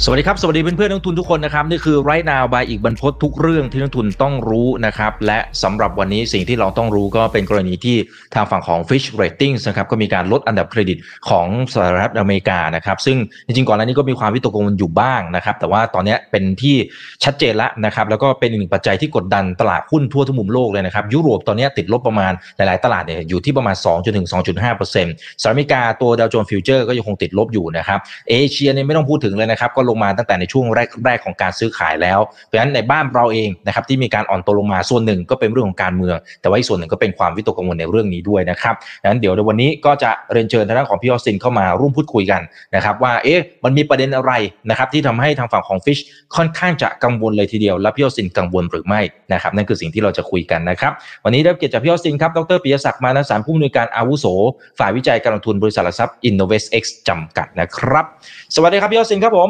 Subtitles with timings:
[0.00, 7.96] สวัสดีครับ สวัสดีเพื่อนๆนักลงทุนทุกคนนะครับ นี่คือ Right Now by อัปเดตทุกเรื่องที่นักลงทุนต้องรู้นะครับ และสำหรับวันนี้สิ่งที่เราต้องรู้ก็เป็นกรณีที่
[8.34, 10.98] ทางฝั่งของ Fitch Ratings นะครับ ก็มีการลดอันดับเครดิต
[11.28, 13.16] ของสหรัฐอเมริกานะครับ ซึ่ง
[13.46, 16.76] จริงๆก่อนหน้านี้ก็มีความวิตกกังวลอยู่บ้างนะครับ แต่ว่าตอนนี้เป็นที่
[17.24, 27.98] ชัดเจนแล้วนะครับ แล้วก็เป็นอีกหนึ่งปัจจัยที่กดดันตลาดหุ้นทั่วทุกมุมโลกเลยนะครับ ยุโรปตอนนี้ติดลบประมาณหลายๆ ตลาดเนี่ยอยู่ที่ประมาณ 2 จนถึง 2.5%สหรัฐอเมริกาตัวดาวโจนส์ฟิวเจอร์ก็ยังคงติดลบอยู่นะครับ
[28.30, 30.64] เอเชียเนี่ยไม่ต้องพูดถึงเลยนะครับก็ลงมาตั้งแต่ในช่วง
[31.04, 42.42] แรกๆของการซื้อขายแล้ว เพราะฉะนั้นในบ้านเราเองนะครับที่มีการอ่อนตัวลงมาส่วนหนึ่งก็เป็นเรื่องของการเมือง แต่ว่าอีกส่วนหนึ่งก็เป็นความวิตกกังวลในเรื่องนี้ด้วยนะครับดังนั้นเดี๋ยวในวันนี้ก็จะเรียนเชิญทางด้านของพี่ออสตินเข้ามาร่วมพูดคุยกัน
[42.74, 44.32] นะครับว่าเอ๊ะมันมีประเด็นอะไร
[44.70, 45.98] นะครับที่ทำให้ทางฝั่งของฟิช
[46.36, 49.00] ค่อนข้างจะกังวลเลยทีเดียวและพี่ออสตินกังวลหรือไม่
[49.32, 50.92] นะครับนั่นคือสิ่งที่เราจะคุยกันนะครับ
[51.24, 54.26] วันนี้ได้รับเกียรติจากพี่ออสตินครับดรปิยศักดิ์มานะสารผู้อำนวยการอาวุโส
[54.78, 58.04] ฝ่ายวิจัยการลงทุนบริษัทหลักทรัพย์ Innovest X จำกัดนะครับ
[58.54, 59.48] สวัสดีครับพี่ออสตินครับผม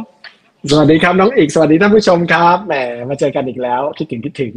[0.71, 2.75] สวัสดีครับน้องอีกสวัสดีท่านผู้ชมครับแหม
[3.09, 4.53] มาเจอกันอีกแล้วคิดถึงคิดถึง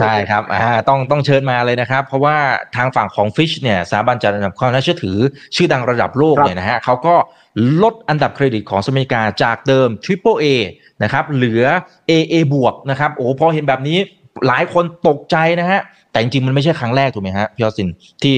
[0.00, 2.36] ใช่ครับอ่าต้องต้องเชิญมาเลยนะครับ เพราะว่า
[2.76, 5.16] ทางฝั่งของ Fish เนี่ยสถาบันจัดอันดับความน่าเชื่อถือ
[5.56, 7.14] ชื่อดังระดับโลกครับเนี่ยนะฮะเขาก็
[7.82, 10.46] ลดอันดับเครดิตของสหรัฐอเมริกาจากเดิม Triple A
[11.02, 11.64] นะครับเหลือ
[12.10, 13.98] AA บวกนะครับโอ้โหพอเห็นแบบนี้
[14.46, 17.88] หลายคนตกใจนะฮะแต่จริงๆมันไม่ใช่ครั้งแรกถูกไหมฮะพี่ออสติน
[18.22, 18.36] ที่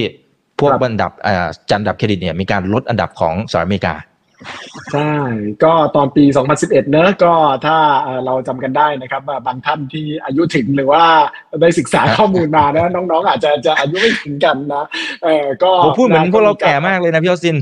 [0.59, 3.95] พวกอันดับอ่าจัดอันดับเครดิตเนี่ยมีการลดอันดับของสหรัฐอเมริกา
[4.93, 5.13] ใช่
[5.63, 6.23] ก็ตอนปี
[6.57, 7.33] 2011เนอะก็
[7.65, 11.03] ถ้าเอ่อเราจำกันได้นะครับว่าบางท่านที่อายุถึงหรือว่า
[11.61, 14.83] ได้ศึกษาข้อมูลมานะน้องๆ อาจจะจะอายุไม่ถึงกันนะ
[15.23, 17.57] เออก็ผมพูดเหมือนพวกเราแก่มากเลยนะพี่ออสติน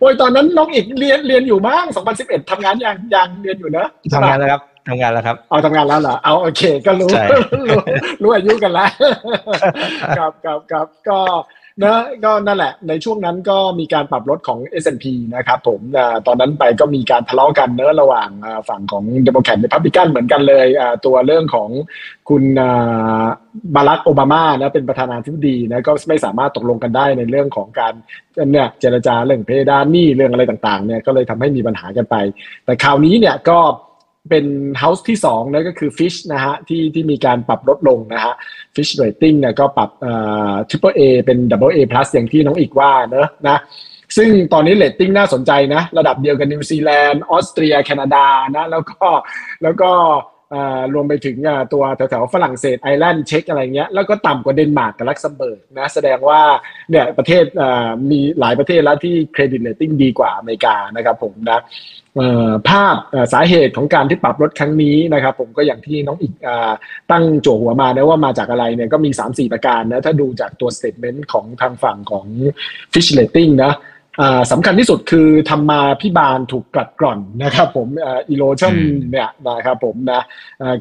[0.00, 1.84] โอ้ยตอนนั้นน้องอีกเรียนเรียนอยู่บ้าง
[2.18, 7.24] 2011ทำงานยังยังเรียนอยู่เนอะทำงานแล้วครับทำงานแล้วครับเอาทำงานแล้วเหรอเอาโอเค ก็รู้ใช่
[7.70, 7.80] รู้
[8.22, 8.90] รู้อายุกันแล้ว
[10.18, 11.18] ครับครับครับก็
[11.84, 15.80] นะก็นั่นแหละ ในช่วงนั้นก็มีการปรับลดของ S&P นะครับผม
[16.26, 18.30] ตอนนั้นไปก็มีการทะเลาะกันเนอะระหว่าง
[18.68, 20.66] ฝั่งของเดโมแครตและรีพับลิกันเหมือนกันเลย
[21.06, 21.70] ตัวเรื่องของ
[22.28, 22.44] คุณ
[23.74, 27.92] บารักโอบามานะเป็นประธานาธิบดีนะก็ไม่สามารถตกลงกันได้ในเรื่องของการ
[28.52, 32.16] เนี่ยเจรจาเรื่องเพดานหนี้เรื่องอะไรต่างๆเนี่ยก็เลยทำให้มีปัญหากันไป
[32.64, 33.58] แต่คราวนี้เนี่ยก็
[34.30, 34.46] เป็น
[34.78, 38.34] house ที่2นะก็คือ Fitch นะฮะที่ที่มีการปรับลดลงนะฮะ
[38.74, 40.12] Fitch Rating เนี่ยก็ปรับเอ่
[40.50, 43.58] อ Triple A เป็น Double A plus อย่างที่น้องอีกว่าเนอะนะ
[44.16, 49.06] ซึ่งตอนนี้เลตติ้งน่าสนใจนะ ระดับเดียวกันนิวซีแลนด์ออสเตรีย แคนาดานะแล้วก็
[49.62, 49.90] แล้วก็
[50.94, 51.36] รวมไปถึง
[51.72, 56.40] ตัวแถวๆฝรั่งเศสไอร์แลนด์เช็กอะไรเงี้ยแล้วก็ต่ำกว่าเดนมาร์กกับลักเซมเบิร์กนะแสดงว่า
[56.90, 57.44] เนี่ยประเทศ
[58.10, 61.60] มีหลายประเทศแล้วที่ credit rating ดีกว่าอเมริกานะครับผมนะ
[62.68, 62.96] ภาพ
[63.32, 66.32] สาเหตุของการที่ปรับลดครั้งนี้นะครับ ผมก็อย่างที่น้องอีก
[67.10, 72.26] ตั้งโจทย์หัวมานะว่ามาจากอะไรเนี่ยก็มี 3-4 ประการนะถ้าดูจากตัว statement ของทางฝั่งของ
[72.92, 73.72] Fitch Rating นะ
[74.50, 77.88] สำคัญที่สุดคือธรรมาภิบาลถูกกัดกร่อนนะครับผม
[78.28, 78.74] erosion
[79.10, 80.22] เนี่ยนะครับผมนะ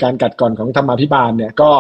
[0.04, 1.72] การกัดกร่อนของธรรมาภิบาลเนี่ยก็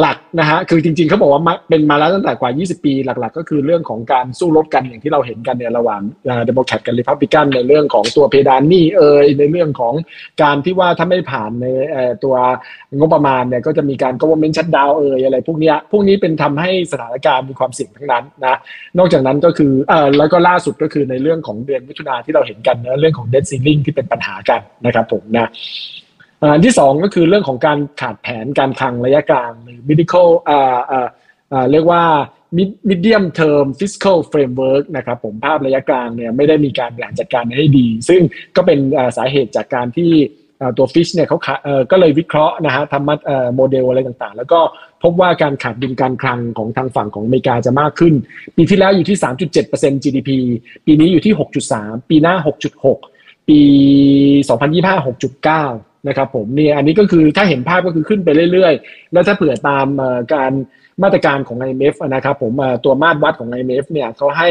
[0.00, 6.00] หลักๆนะฮะคือจริงๆเขาบอกว่าเป็นมาแล้วตั้งแต่กว่า 20 ปี หลัก ๆ ก็คือเรื่องของการสู้รบกันอย่างที่เราเห็นกันเนี่ยระหว่าง
[6.46, 9.94] เดโมแครตกับริพับลิกันในเรื่องของตัวเพดานนี้เอ่ยในเรื่องของ
[10.42, 11.66] การที่ว่าถ้าไม่ผ่านใน
[12.24, 12.34] ตัว
[12.98, 18.56] งบประมาณเนี่ยก็จะมีการ government shutdown เอ่ยอะไรพวกนี้พวกนี้เป็นทำให้สถานการณ์มีความเสี่ยงทั้งนั้นนะ
[18.98, 25.48] นอกจากนั้นก็คือเอ่อแล้วก็ล่าสุดก็คือในเรื่องของเดือนมิถุนาที่เราเห็นกันนะเรื่องของ debt ceiling ที่เป็นปัญหากันนะครับผมนะ
[26.42, 32.02] อันที่สองก็คือเรื่องของการขาดแผนการคลังระยะกลางหรือ medical อ่าอ่าเรียกว่า
[32.90, 38.20] medium term fiscal framework นะครับผมภาพระยะกลางเนี่ยไม่ได้มีการบริหารจัดการให้ดี ซึ่ง
[38.56, 38.78] ก็เป็น
[39.16, 40.12] สาเหตุจากการที่
[40.76, 41.38] ตัวฟิชเนี่ยเขา
[41.90, 43.14] ก็เลยวิเคราะห์นะฮะทำมา
[43.56, 44.60] โมเดลอะไรต่างๆ แล้วก็
[45.02, 48.14] พบว่าการขาดดุลการคลังของทางฝั่งของอเมริกาจะมากขึ้น
[48.56, 49.18] ปีที่แล้วอยู่ที่
[49.64, 50.30] 3.7% GDP
[50.86, 51.34] ปีนี้อยู่ที่
[51.72, 52.34] 6.3 ปีหน้า
[52.92, 53.60] 6.6 ปี
[54.48, 59.86] 2025 6.9 นะครับผมเนี่ยอันนี้ก็คือถ้าเห็นภาพก็คือขึ้นไปเรื่อยๆ แล้วถ้าเผื่อตาม
[60.34, 60.52] การ
[61.02, 62.52] มาตรการของ IMF นะครับผม
[62.84, 64.50] ตัวมาตรวัดของ IMF เนี่ยเขาให้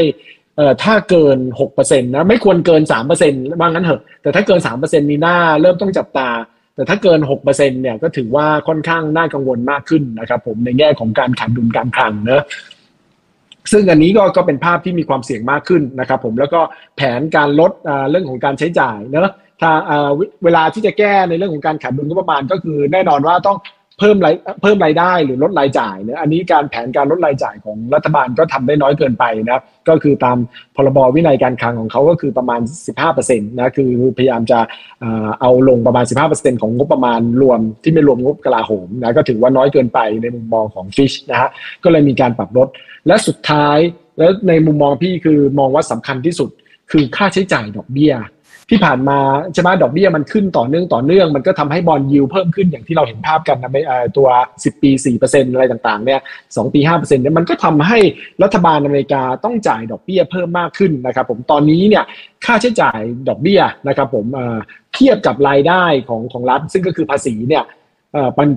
[0.84, 1.38] ถ้าเกิน
[1.74, 2.82] 6%นะไม่ควรเกิน
[3.22, 6.30] 3%ว่างั้นเถอะ แต่ถ้าเกิน 3%นี่น่าเริ่มต้องจับตา
[6.76, 12.44] แต่ถ้าเกิน 6%เนี่ยก็ถือว่าค่อนข้างน่ากังวลมากขึ้นนะครับผมในแง่ของการขาดดุลการคลังเนอะ
[13.72, 16.62] ซึ่งอันนี้ก็ก็เป็นภาพที่มีความเสี่ยงมากขึ้นนะครับผมแล้วก็
[16.96, 17.72] แผนการลด
[18.10, 19.30] เรื่องของการใช้จ่ายเนอะ
[19.62, 20.10] ถ้าอ่า
[20.44, 23.60] เวลาที่จะแก้ในเรื่องของการขาดดุลงบประมาณก็คือแน่นอนว่าต้อง
[24.00, 30.38] เพิ่มรายเพิ่มรายได้หรือลดรายจ่ายเนี่ยอันนี้การแผนการลดรายจ่ายของรัฐบาลก็ทำได้น้อยเกินไปนะครับก็คือตาม
[30.76, 32.62] พรบวินัยการคลังของเขาก็คือประมาณ
[33.06, 34.60] 15%นะคือพยายามจะ
[35.42, 41.50] เอาลงประมาณ 15%ของงบประมาณรวมที่ไม่รวมงบกลาโหมนะก็ถือว่าน้อยเกินไปในมุมมองของฟิชนะฮะ
[41.84, 42.68] ก็เลยมีการปรับลด
[43.08, 43.78] และสุดท้าย
[44.18, 46.50] แล้วในมุมมองพี่คือมองว่าสำคัญที่สุด
[46.92, 48.14] คือค่าใช้จ่ายดอกเบี้ย
[48.70, 49.20] ที่ผ่านมา
[49.54, 53.72] ใช่ไหมดอกเบี้ยมันขึ้นต่อเนื่องต่อเนื่อง มันก็ทำให้บอลยิวเพิ่มขึ้นอย่างที่เราเห็นภาพกันนะ
[54.18, 54.28] ตัว
[54.58, 54.92] 10 ปี
[55.24, 58.00] 4%อะไรต่างๆเนี่ย2ปี 5%เนี่ยมันก็ทำให้
[58.44, 62.04] รัฐบาลอเมริกาต้องจ่ายดอกเบี้ยเพิ่มมากขึ้นนะครับผมตอนนี้เนี่ย
[62.46, 63.00] ค่าใช้จ่าย
[63.30, 64.26] ดอกเบี้ยนะครับผม
[64.96, 67.64] เทียบกับรายได้ของของรัฐ ซึ่งก็คือภาษีเนี่ย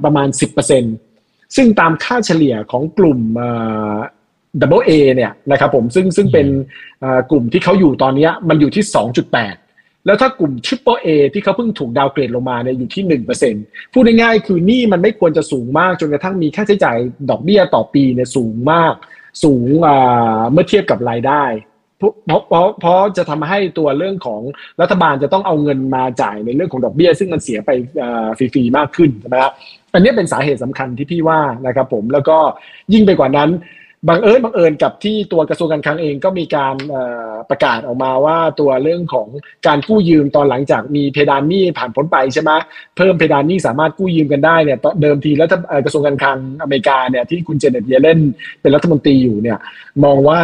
[0.04, 0.28] ประมาณ
[0.92, 3.20] 10%ซึ่งตามค่าเฉลี่ยของกลุ่ม
[4.60, 6.46] Double A เนี่ยนะครับผมซึ่งซึ่งเป็น
[7.30, 9.65] กลุ่มที่เขาอยู่ตอนนี้มันอยู่ที่ 2.8
[10.06, 13.54] แล้วถ้ากลุ่ม Triple A ที่เขาเพิ่งถูก downgrade ลงมาเนี่ยอยู่ที่หนึ่งเปอร์เซ็นต์
[13.92, 16.96] พูดง่ายๆคือนี่มันไม่ควรจะสูงมากจนกระทั่งมีค่าใช้จ่าย
[17.30, 18.94] ดอกเบี้ยต่อปีเนี่ยสูงมาก
[19.44, 19.68] สูง
[20.52, 21.44] เมื่อเทียบกับรายได้
[21.98, 22.12] เพราะ
[22.48, 24.40] เพราะเพราะจะทำให้ตัวเรื่องของ
[24.80, 27.70] รัฐบาลจะต้องเอาเงินมาจ่ายในเรื่องของดอกเบี้ย ซึ่งมันเสียไป
[28.38, 29.52] ฟรีๆมากขึ้นใช่ไหมครับ
[29.94, 32.38] อันนี้เป็นสาเหตุสำคัญที่พี่ว่านะครับผมแล้วก็
[32.92, 33.50] ยิ่งไปกว่านั้น
[34.08, 36.76] บางเอิญบางเอิญกับที่ตัวกระทรวงการคลังเองก็มีการ
[37.50, 39.28] ประกาศออกมาว่าตัวเรื่องของ
[39.66, 42.50] การกู้ยืมตอนหลังจากมีเพดานหนี้ผ่านพ้นไปใช่ไหม
[42.96, 45.48] เพิ่มเพดานหนี้สามารถกู้ยืมกันได้เนี่ยเดิมทีแล้ว
[45.84, 48.20] กระทรวงการคลังอเมริกาเนี่ยที่คุณเจเน็ตเยเลน
[48.60, 49.58] เป็นรัฐมนตรีอยู่เนี่ย
[50.04, 50.40] มองว่า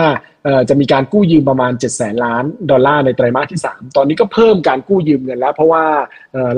[0.69, 5.85] จะมีการกู้ยืมประมาณ 7 0 0แสนล้านดอลลาร์ในไตรมาสที่ 3 ตอนนี้ก็เพิ่มการกู้ยืมเงินแล้ว เพราะว่า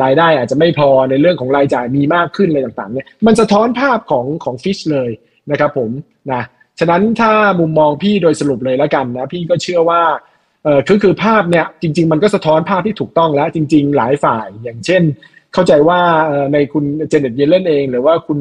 [0.03, 5.11] รายได้อาจจะไม่พอในเรื่องของรายจ่ายมีมากขึ้นอะไรต่างๆเนี่ยมันสะท้อนภาพของของ Fitch เลย
[5.51, 5.91] นะครับผม
[6.33, 6.43] นะ
[6.79, 10.03] ฉะนั้นถ้ามุมมองพี่โดยสรุปเลยแล้วกันนะพี่ก็เชื่อว่า
[10.65, 15.03] เออคือคือภาพเนี่ยจริง ๆ มันก็สะท้อนภาพที่ถูกต้องแล้ว จริง ๆ หลายฝ่ายอย่างเช่น
[15.55, 16.01] เข้าใจว่า
[16.53, 18.39] ในคุณเจเน็ตเยลเลนเอง หรือว่าคุณ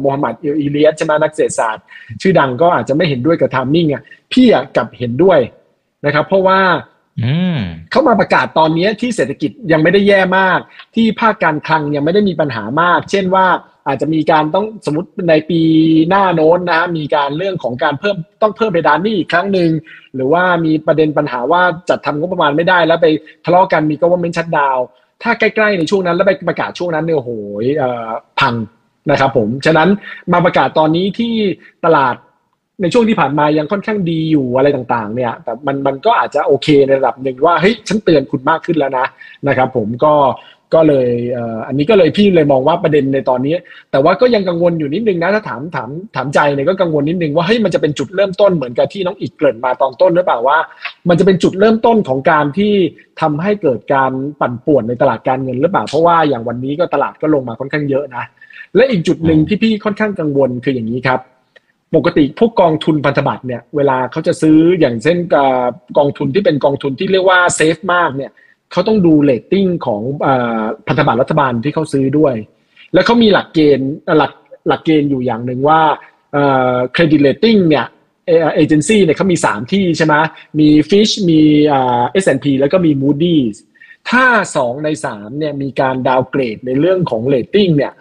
[0.00, 1.84] โมฮัมเหม็ดเอลเอเรียนใช่ไหมนักเศรษฐศาสตร์
[2.22, 4.02] ชื่อดังก็อาจจะไม่เห็นด้วยกับ timing อะ
[4.32, 4.46] พี่
[4.76, 5.38] กลับเห็นด้วย
[6.06, 6.60] นะครับ เพราะว่า
[7.90, 10.58] เขามาประกาศตอนนี้ที่เศรษฐกิจยังไม่ได้แย่มาก
[10.94, 13.46] ที่ภาคการคลังยังไม่ได้มีปัญหามาก เช่นว่า
[13.90, 15.60] อาจจะมีการต้องสมมติในปี
[16.08, 19.70] หน้าโน้นนะมีการเรื่องของการเพิ่มต้องเพิ่มเพดานนี่อีกครั้งหนึ่ง
[20.14, 23.06] หรือว่ามีประเด็นปัญหาว่าจัดทำงบประมาณไม่ได้ แล้วไป
[23.44, 24.78] ทะเลาะกันมีก็ว่าเมนชัดดาว
[25.22, 27.30] ถ้าใกล้ๆในช่วงนั้นแล้วไปประกาศช่วงนั้นเนี่ยโห
[27.62, 27.64] ย
[28.40, 28.54] พัง
[29.10, 29.88] นะครับผมฉะนั้น
[30.32, 31.34] มาประกาศตอนนี้ที่
[31.84, 32.16] ตลาด
[32.82, 39.06] ในช่วงที่ผ่านมายังค่อนข้างดีอยู่อะไรต่างๆ เนี่ย แต่มันมันก็อาจจะโอเคในระดับหนึ่งว่าเฮ้ยฉันเตือนคุณมากขึ้นแล้วนะ
[39.48, 40.12] นะครับ ผมก็
[40.74, 41.08] ก็เลย
[41.66, 43.54] อันนี้ก็เลยพี่เลยมองว่าประเด็นในตอนนี้
[43.90, 50.58] แต่ว่าก็ยังกังวลอยู่นิดนึงนะถ้าถามถามถามใจเนี่ยก็กังวลนิดนึงว่าเฮ้ยมันจะเป็นจุดเริ่มต้นเหมือนกับที่น้องอีกเกริ่นมาตอนต้นหรือเปล่าว่า
[51.08, 52.72] มันจะเป็นจุดเริ่มต้นของการที่
[53.20, 58.24] ทำให้เกิดการปั่นป่วนในตลาดการเงินหรือเปล่าเพราะว่าอย่างวันนี้ก็ตลาดก็ลงมาค่อนข้างเยอะนะ
[58.76, 61.20] และอีกจุดหนึ่งที่พี่ค่อนข้างกังวลคืออย่างนี้ครับ
[61.96, 65.16] ปกติพวกกองทุนพันธบัตรเนี่ยเวลาเขาจะซื้ออย่างเช่น
[65.98, 68.30] กองทุนที่เป็นกองทุนที่เรียกว่า safe มากเนี่ย
[68.72, 70.02] เขาต้องดูเลตติ้งของ
[70.86, 72.34] พันธบัตรรัฐบาลที่เขาซื้อด้วย
[72.94, 74.32] แล้วเขามีหลักเกณฑ์หลัก
[74.68, 75.80] หลักเกณฑ์อยู่อย่างหนึ่งว่า
[76.92, 77.86] credit rating เนี่ย
[78.26, 80.14] เอเจนซี่เนี่ยเขามี 3 ที่ใช่ไหม
[80.60, 83.56] มี Fitch มี S&P แล้วก็มี Moody's
[84.10, 84.24] ถ้า
[84.58, 87.92] 2 ใน 3 เนี่ยมีการ downgrade ในเรื่องของเลตติ้งเนี่ย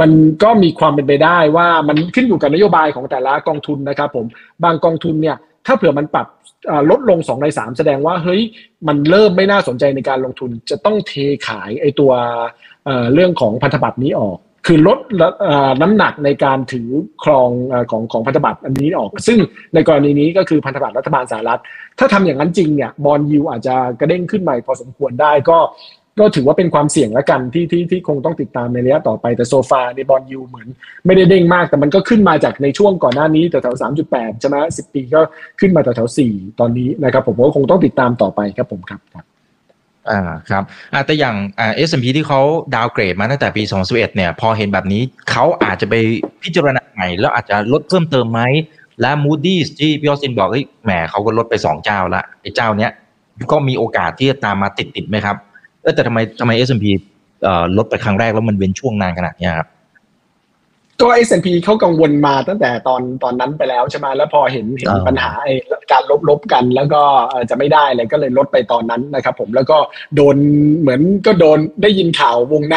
[0.00, 0.10] มัน
[0.42, 4.26] ก็มีความเป็นไปได้ว่ามันขึ้นอยู่กับนโยบายของแต่ละกองทุนนะครับผม
[4.64, 5.36] บางกองทุนเนี่ย
[5.66, 6.26] ถ้าเผื่อมันปรับ
[6.90, 8.40] ลดลงสองในสามแสดงว่าเฮ้ย
[8.88, 11.12] มันเริ่มไม่น่าสนใจในการลงทุนจะต้องเท
[11.46, 12.12] ขายไอตัว
[13.14, 14.98] เรื่องของพันธบัตรนี้ออก คือลด
[15.82, 16.88] น้ำหนักในการถือ
[17.24, 17.48] ครอง
[17.90, 19.38] ของของพันธบัตรอันนี้ออก ซึ่ง
[19.74, 21.60] ในกรณีนี้ก็คือพันธบัตรรัฐบาลสหรัฐ
[21.98, 25.58] ถ้าทำอย่างนั้นจริงเนี่ย bond yield อาจจะกระเด้งขึ้นใหม่พอสมควรได้ก็
[26.20, 30.68] ก็ถือว่าเป็นความเสี่ยงแล้วกันที่ที่ที่คงต้องติดตามในระยะต่อไปแต่ so far ใน bond yield เหมือน
[31.06, 35.20] ไม่ได้เด้งมากแต่มันก็ขึ้นมาจากในช่วงก่อนหน้านี้แถวๆสามจุดแปดใช่ไหมสิบปีก็
[35.60, 39.24] ขึ้นมาแถวๆสี่ตอนนี้นะครับผมก็คงต้องติดตามต่อไปครับผมครับครับ
[40.10, 42.40] อ่าครับอ่าแต่อย่างอ่า S&P ที่เขา
[42.74, 45.94] downgrade มาตั้งแต่ปี 2011เนี่ย พอเห็นแบบนี้เขาอาจจะไป
[46.42, 48.40] พิจารณาใหม่แล้วอาจจะลดเพิ่มเติมไหม
[49.00, 52.92] และ Moody's ที่พี่ออสินบอกเฮ้ยแหมเขาก็ลดไปสองเจ้าละไอ้เจ้าเนี้ย
[53.52, 55.36] ก็มีโอกาสที่จะตามมาติดติดไหมครับ
[55.82, 56.86] เออแต่ทำไมทำไม S&P
[57.42, 59.68] เอ่อลดไปครั้งแรกแล้วมันเว้นช่วงนานขนาดนี้ครับ
[61.00, 65.52] ก็ S&P เขากังวลมาตั้งแต่ตอนตอนนั้นไปแล้วใช่ไหมแล้วพอเห็นเห็นปัญหาไอ้
[65.92, 67.02] การลบลบกัน แล้วก็
[67.50, 69.78] จะไม่ได้เลยก็เลยลดไปตอนนั้นนะครับ ผมแล้วก็
[70.16, 70.36] โดน
[70.80, 72.76] เหมือนก็โดนได้ยินข่าววงใน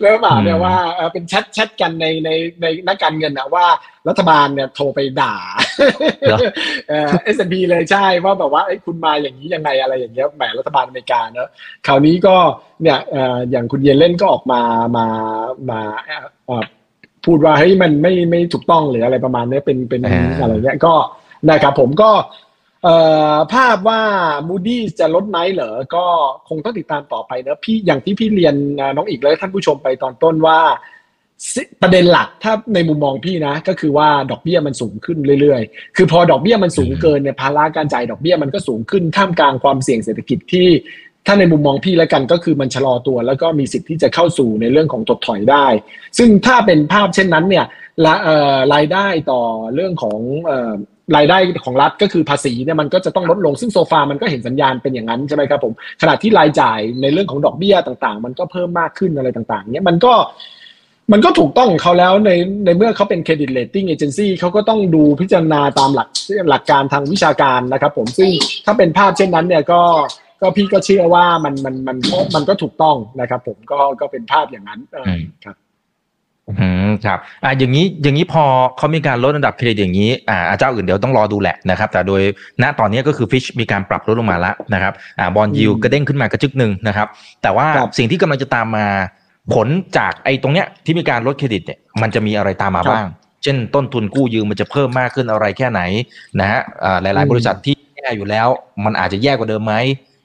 [0.00, 0.74] แล้วมาเนี่ยว่า
[1.12, 2.30] เป็น chat chat กันในใน
[2.62, 3.66] ในนักการเงินนะว่า
[4.08, 5.34] รัฐบาลเนี่ยโทรไปด่า
[7.24, 11.48] S&P เลยใช่ว่าแบบว่าคุณมาอย่างนี้ยังไงอะไรอย่างเงี้ยแหมรัฐบาลอเมริกาเนอะ
[11.86, 12.36] คราวนี้ก็
[12.82, 12.98] เนี่ย
[13.50, 14.60] อย่างคุณเยลเลนก็ออกมา
[14.96, 15.06] มา
[15.70, 15.80] มา
[17.24, 20.94] พูดว่าเฮ้ยมันไม่ไม่ถูกต้องหรืออะไรประมาณนี้เป็นเป็นอ่าอะไรเงี้ยก็
[21.50, 22.10] นะครับผมก็
[22.84, 22.96] เอ่
[23.34, 24.02] อภาพว่า
[24.48, 26.04] Moody's จะลดไหมเหรอ ก็
[26.48, 30.60] คงต้องติดตามต่อไปนะพี่อย่างที่พี่เรียนอ่าน้องอีกและท่านผู้ชมไปตอนต้นว่า
[31.54, 40.68] สิประเด็นหลักถ้าในมุมมองพี่นะ ก็คือว่าดอกเบี้ยมันสูงขึ้นเรื่อยๆ คือพอดอกเบี้ยมันสูงเกินเนี่ยภาระการจ่ายดอกเบี้ยมันก็สูงขึ้นท่ามกลางความเสี่ยงเศรษฐกิจที่
[41.26, 45.66] ถ้าในมุมมองพี่แล้วกันก็คือมันชะลอตัว แล้วก็มีสิทธิ์ที่จะเข้าสู่ในเรื่องของถดถอยได้
[46.18, 47.66] ซึ่งถ้าเป็นภาพเช่นนั้นเนี่ย
[48.04, 49.42] ละเอ่อรายได้ต่อ
[49.74, 50.72] เรื่องของเอ่อ
[51.16, 60.12] รายได้ของรัฐก็คือภาษีเนี่ยมันก็จะต้องลดลงซึ่ง so far มันก็เห็นสัญญาณเป็นอย่างนั้นใช่ไหมครับผมขณะที่รายจ่ายในเรื่องของดอกเบี้ยต่าง ๆ มันก็เพิ่มมากขึ้นอะไรต่างๆเนี่ยมันก็
[61.12, 62.30] มันก็ถูกต้องของเขาแล้วใน
[62.64, 66.08] ในเมื่อเขาเป็น credit rating agency เขาก็ต้องดูพิจารณาตามหลัก
[66.50, 68.30] หลักการทางวิชาการนะครับผมซึ่ง
[68.64, 69.82] ถ้าเป็นภาพเช่นนั้นเนี่ยก็
[70.40, 71.96] ก็พี่ก็เชื่อว่ามันมันมัน
[72.34, 75.56] มันก็ถูกต้องนะครับผมก็ก็เป็นภาพอย่างนั้นเอออมครับ
[76.48, 78.44] อืมครับอ่าอย่างนี้อย่างนี้พอ
[78.76, 82.22] เขามีการลดระดับเครดิตอย่างนี้อ่าเจ้าอื่นเดี๋ยวต้องรอดูแหละนะครับ แต่โดย
[82.62, 87.08] ณตอนนี้ก็คือฟิชมีการปรับลดลงมาแล้วนะครับอ่าบอลยิวอืมกระเด้งขึ้นมากระจึกหนึ่งนะครับ
[87.42, 88.86] แต่ว่าครับสิ่งที่กำลังจะตามมา
[89.54, 89.68] ผล
[89.98, 93.06] จากไอ้ตรงเนี้ยที่มีการลดเครดิตเนี่ยมันจะมีอะไรตามมาครับบ้าง
[93.42, 95.80] เช่น ต้นทุนกู้ยืมมันจะเพิ่มมากขึ้นอะไรแค่ไหน
[96.40, 98.48] นะฮะอ่าหลายอืๆมบริษัทที่แย่อยู่แล้ว
[98.84, 99.74] มันอาจจะแย่กว่าเดิมไหม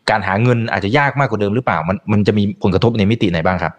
[0.10, 3.74] การหาเงินอาจจะยากมากกว่าเดิมหรือเปล่ามันมันจะมีผลกระทบในมิติไหนบ้างครับ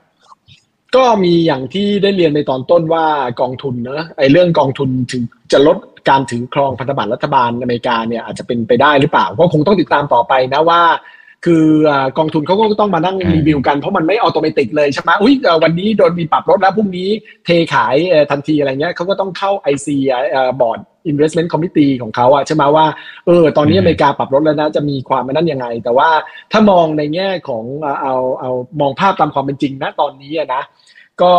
[0.97, 3.07] ก็มีอย่างที่ได้เรียนในตอนต้นว่า
[3.41, 5.77] กองทุนเนอะไอเรื่องกองทุนถึงจะลด
[6.09, 10.83] การถือครองพันธบัตรรัฐบาลอเมริกาเนี่ยอาจจะเป็นไปได้หรือเปล่าก็คงต้องติดตามต่อไปนะว่า
[11.47, 11.67] คือ
[12.19, 17.09] กองทุนเขาก็ต้องมานั่งรีวิวกันเพราะมันไม่ออโตเมติกเลยใช่ไหมอุ้ยวันนี้โดนมีปรับลดแล้วพรุ่งนี้
[17.45, 17.97] เทขาย
[18.31, 19.87] ทันทีอะไรเงี้ยเขาก็ต้องเข้า IC
[20.61, 20.79] บอร์ด
[21.13, 22.87] investment committee ของเขาอะใช่ไหมว่า
[23.27, 26.09] เออตอนนี้อืมอเมริกาปรับลดแล้วนะจะมีความมันนั่นยังไง แต่ว่า
[26.53, 28.51] ถ้ามองในแง่ของเอาเอาเอา
[28.81, 30.63] มองภาพตามความเป็นจริงนะตอนนี้อะนะ
[31.23, 31.35] ก็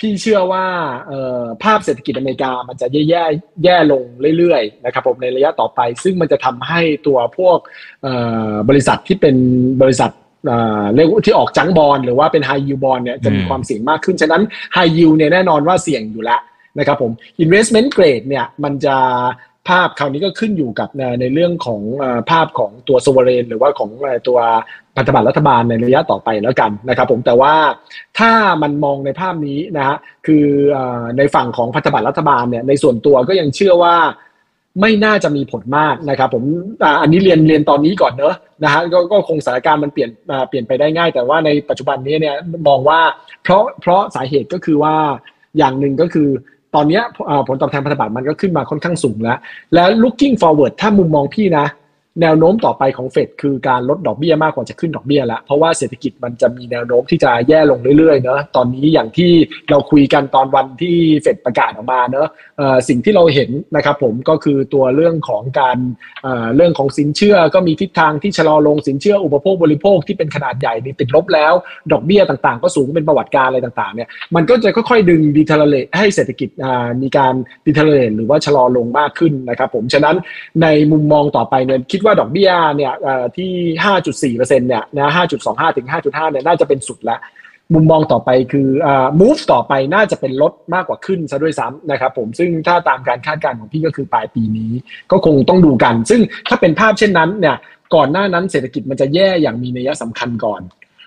[0.00, 0.64] พี่เชื่อว่า
[1.06, 4.02] เอ่อภาพเศรษฐกิจอเมริกามันจะแย่แย่ๆแย่ลง
[4.38, 7.58] เรื่อยๆนะครับผมในระยะต่อไป ซึ่งมันจะทำให้ตัวพวก
[8.02, 8.14] เอ่
[8.48, 9.36] อบริษัทที่เป็น
[9.82, 10.10] บริษัท
[10.46, 14.42] เอ่อเรียกว่าที่ออกจังบอลหรือว่าเป็นไฮยูบอลเนี่ยจะมีอืมความเสี่ยงมากขึ้น ฉะนั้น
[14.74, 16.40] ไฮยูเนี่ยแน่นอนว่าเสี่ยงอยู่แล้ว
[16.78, 17.12] นะครับผม
[17.44, 18.96] investment grade เนี่ยมันจะ
[19.68, 20.88] ภาพคราวนี้ก็ขึ้นอยู่กับ
[21.20, 21.80] ในเรื่องของ
[22.30, 23.90] ภาพของตัว sovereign หรือว่าของ
[24.28, 24.38] ตัว
[24.96, 27.54] พันธบัตรรัฐบาลในระยะต่อไปแล้วกันนะครับผมแต่ว่า
[28.18, 30.46] ถ้ามันมองในภาพนี้นะฮะคือ
[31.18, 33.96] ในฝั่งของพันธบัตรรัฐบาลเนี่ยในส่วนตัวก็ยังเชื่อว่า
[34.80, 36.44] ไม่น่าจะมีผลมากนะครับผม
[37.02, 40.10] อันนี้เรียนเรียนตอนนี้ก่อนเนอะนะฮะก็ก็คงสถานการณ์มันเปลี่ยน
[40.48, 42.36] เปลี่ยนไปได้ง่าย แต่ว่าในปัจจุบันนี้เนี่ย
[42.68, 43.00] มองว่า
[43.42, 44.94] เพราะเพราะสาเหตุก็คือว่า
[45.58, 46.28] อย่างหนึ่งก็คือ
[46.74, 47.00] ตอนนี้
[47.48, 49.38] ผลตอบแทนพันธบัตรมันก็ขึ้นมาค่อนข้างสูงแล้ว
[49.74, 51.66] แล้ว looking forward ถ้ามุมมองพี่นะ
[52.22, 59.30] แนวโน้มต่อไปของเฟดคือการลดดอกเบี้ยมากกว่าจะขึ้นดอกเบี้ยแล้วเพราะว่าเศรษฐกิจมันจะมีแนวโน้มที่จะแย่ลงเรื่อยๆเนอะตอนนี้อย่างที่
[59.70, 62.28] เราคุยกันตอนวันที่เฟดประกาศออกมาเนอะ
[62.88, 65.78] สิ่งที่เราเห็นนะครับผมก็คือตัวเรื่องของการ
[66.22, 71.52] เเรื่องของสินเชื่อก็มีทิศทางที่ชะลอลงสินเชื่ออุปโภคบริโภคที่เป็นขนาดใหญ่นี่ติดลบแล้ว
[71.92, 76.48] ดอกเบี้ยต่างๆ ก็สูงเป็นประวัติการณ์อะไรต่างๆเนี่ยมันก็จะค่อยๆดึง deteriorate ให้เศรษฐกิจ
[77.02, 77.34] มีการ
[77.66, 80.16] deteriorate หรือว่าชะลอลงมากขึ้นนะครับผมฉะนั้น
[80.62, 85.10] ในมุมมองต่อไปเนี่ยคิดว่าดอกเบี้ยเนี่ยเอ่อที่ 5.4%เนี่ยนะ
[85.42, 87.20] 5.25 ถึง 5.5 เนี่ยน่าจะเป็นสุดแล้ว
[87.74, 94.72] มุมมองต่อไปคืออ่า move ต่อไปน่าจะเป็นลดมากกว่าขึ้นซะด้วยซ้ำนะครับผมซึ่งถ้าตามการคาดการณ์ของพี่ก็คือปลายปีนี้
[95.10, 97.56] ก็คงต้องดูกัน ซึ่งถ้าเป็นภาพเช่นนั้นเนี่ย
[97.94, 100.60] ก่อนหน้านั้นเศรษฐกิจมันจะแย่อย่างมีนัยสำคัญก่อน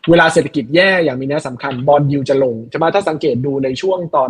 [0.10, 4.30] เวลาเศรษฐกิจแย่อย่างมีนัยสำคัญ bond yield จะลงใช่ไหมถ้าสังเกตดูในช่วงตอน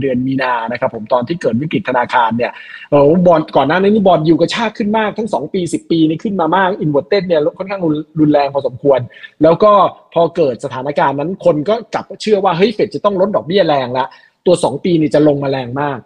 [0.00, 2.52] เดือนมีนานะครับผมตอนที่เกิดวิกฤตธนาคารเนี่ย
[2.90, 7.82] เออบอลก่อนหน้านี้นี่ bond yield กระชากขึ้นมากทั้ง 2 ปี 10 ปีนี่ขึ้นมามาก inverted เนี่ยค่อนข้าง
[8.20, 9.00] รุนแรงพอสมควร
[9.42, 9.72] แล้วก็
[10.14, 14.06] พอเกิดสถานการณ์นั้นคนก็กลับเชื่อว่าเฮ้ยเฟดจะต้องลดดอกเบี้ยแรงละ
[14.46, 15.98] ตัว 2 ปีนี่จะลงมาแรงมาก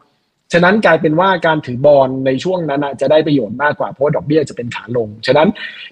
[0.54, 5.48] ฉะนั้นกลายเป็นว่าการถือบอลในช่วงนั้นจะได้ประโยชน์มากกว่าเพราะดอกเบี้ยจะเป็นขาลง ฉะนั้น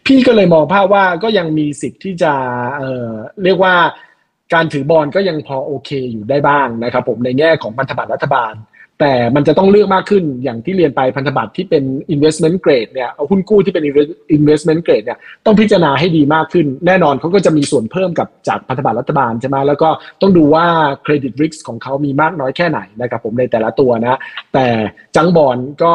[0.06, 2.32] พี่ก็เลยมองภาพว่าก็ยังมีสิทธิ์ที่จะ
[2.78, 3.74] เเรียกว่า
[4.54, 8.54] การถือบอลก็ยังพอโอเคอยู่ได้บ้างนะครับผมในแง่ของพันธบัตรรัฐบาล
[9.04, 13.84] แต่มันจะต้องเลือกมากขึ้นอย่างที่เรียนไปพันธบัตรที่เป็น investment grade เนี่ยเอาหุ้นกู้ที่เป็น
[14.38, 19.88] investment grade เนี่ยต้องพิจารณาให้ดีมากขึ้น แน่นอนเขาก็จะมีส่วนเพิ่มกับจากพันธบัตรรัฐบาลใช่ไหมแล้วก็
[20.20, 20.66] ต้องดูว่า
[21.04, 24.18] credit risk ของเขามีมากน้อยแค่ไหนนะครับผมในแต่ละตัวนะ
[24.54, 24.66] แต่
[25.16, 25.94] จังบอลก็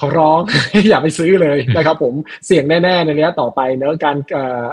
[0.00, 0.40] ขอร้อง
[0.88, 2.14] อย่าไปซื้อเลยนะครับผม
[2.46, 4.16] เสี่ยงแน่ๆในระยะต่อไปเนอะการ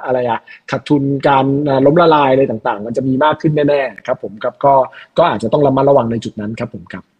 [0.06, 0.40] อะไรอะ
[0.72, 1.46] ขาดทุนการ
[1.86, 4.74] ล้มละลายอะไรต่างๆ มันจะมีมากขึ้นแน่ๆครับผมครับก็
[5.18, 7.11] ก็อาจจะต้องระมัดระวังในจุดนั้นครับผมครับ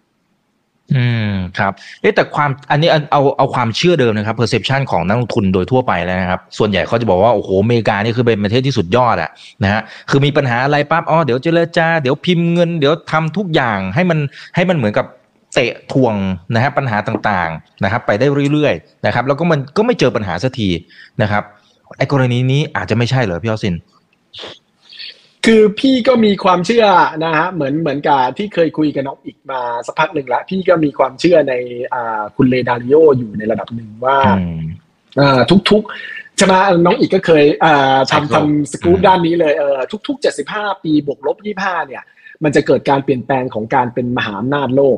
[0.96, 9.30] อืมครับเอ๊ะแต่ความอันนี้เอาเอาความเชื่อเดิมนะครับ perception ของนักลงทุนโดยทั่วไปแล้วนะครับ ส่วนใหญ่เขาจะบอกว่าโอ้โหอเมริกานี่คือเป็นประเทศที่สุดยอดอะ
[9.64, 14.20] นะฮะคือมีปัญหาอะไรปั๊บอ๋อเดี๋ยวเจรจาเดี๋ยวพิมพ์เงิน เดี๋ยวทำทุกอย่างให้มัน
[14.56, 15.06] ให้มันเหมือนกับ
[15.54, 16.16] เตะทวง
[16.56, 20.70] นะฮะปัญหาต่างๆนะครับ ไปได้เรื่อยๆนะครับ แล้วก็มันก็ไม่เจอปัญหาสักที
[21.22, 21.44] นะครับ
[21.98, 23.76] ไอ้กรณีนี้อาจจะไม่ใช่เหรอพี่ออสิน
[25.46, 26.86] คือพี่ก็มีความเชื่อ
[27.24, 31.54] นะฮะเหมือนเหมือนกับที่เคยคุยกับน้องอีกมาสักพักหนึ่งละพี่ก็มีความเชื่อใน
[31.94, 34.62] อ่าคุณเลดาริโออยู่ในระดับหนึ่งว่าอืม
[35.20, 35.40] อ่า
[35.72, 36.54] ทุกๆใช่ไหม
[36.86, 42.04] น้องอีกก็เคยอ่าใช่ครับทำทำสกู๊ปอืมด้านนี้เลยเออทุกๆ75ปีบวกลบ25เนี่ย
[42.44, 44.84] มันจะเกิดการเปลี่ยนแปลงของการเป็นมหาอำนาจโล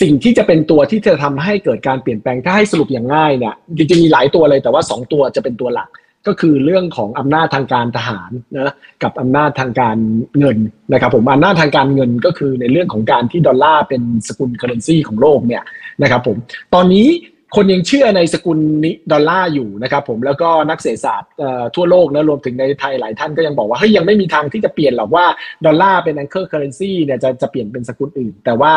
[0.00, 5.88] สิ่งที่จะเป็นตัวที่จะทำให้เกิดการเปลี่ยนแปลงถ้าให้สรุปอย่างง่ายเนี่ยจริงๆมีหลายตัวเลยแต่ว่า2ตัวจะเป็นตัวหลัก
[6.26, 9.96] ก็คือเรื่องของอำนาจทางการทหารนะกับอำนาจทางการ
[10.38, 10.58] เงิน
[10.92, 15.62] นะครับผมอำนาจทางการเงินก็คือในเรื่องของการที่ดอลลาร์เป็นสกุล currency ของโลกเนี่ย
[16.02, 16.36] นะครับผม
[16.74, 17.08] ตอนนี้
[17.56, 21.30] คนยังเชื่อในสกุลนี้ดอลลาร์อยู่นะครับผมแล้วก็นักเศรษฐศาสตร์
[21.74, 25.26] ทั่วโลกนะรวมถึงในไทยหลายท่านก็ยังบอกว่าเฮ้ยยังไม่มีทางที่จะเปลี่ยนหรอกว่า
[25.66, 28.74] ดอลลาร์เป็น anchor currency เนี่ยจะจะเปลี่ยนเป็นสกุลอื่น แต่ว่า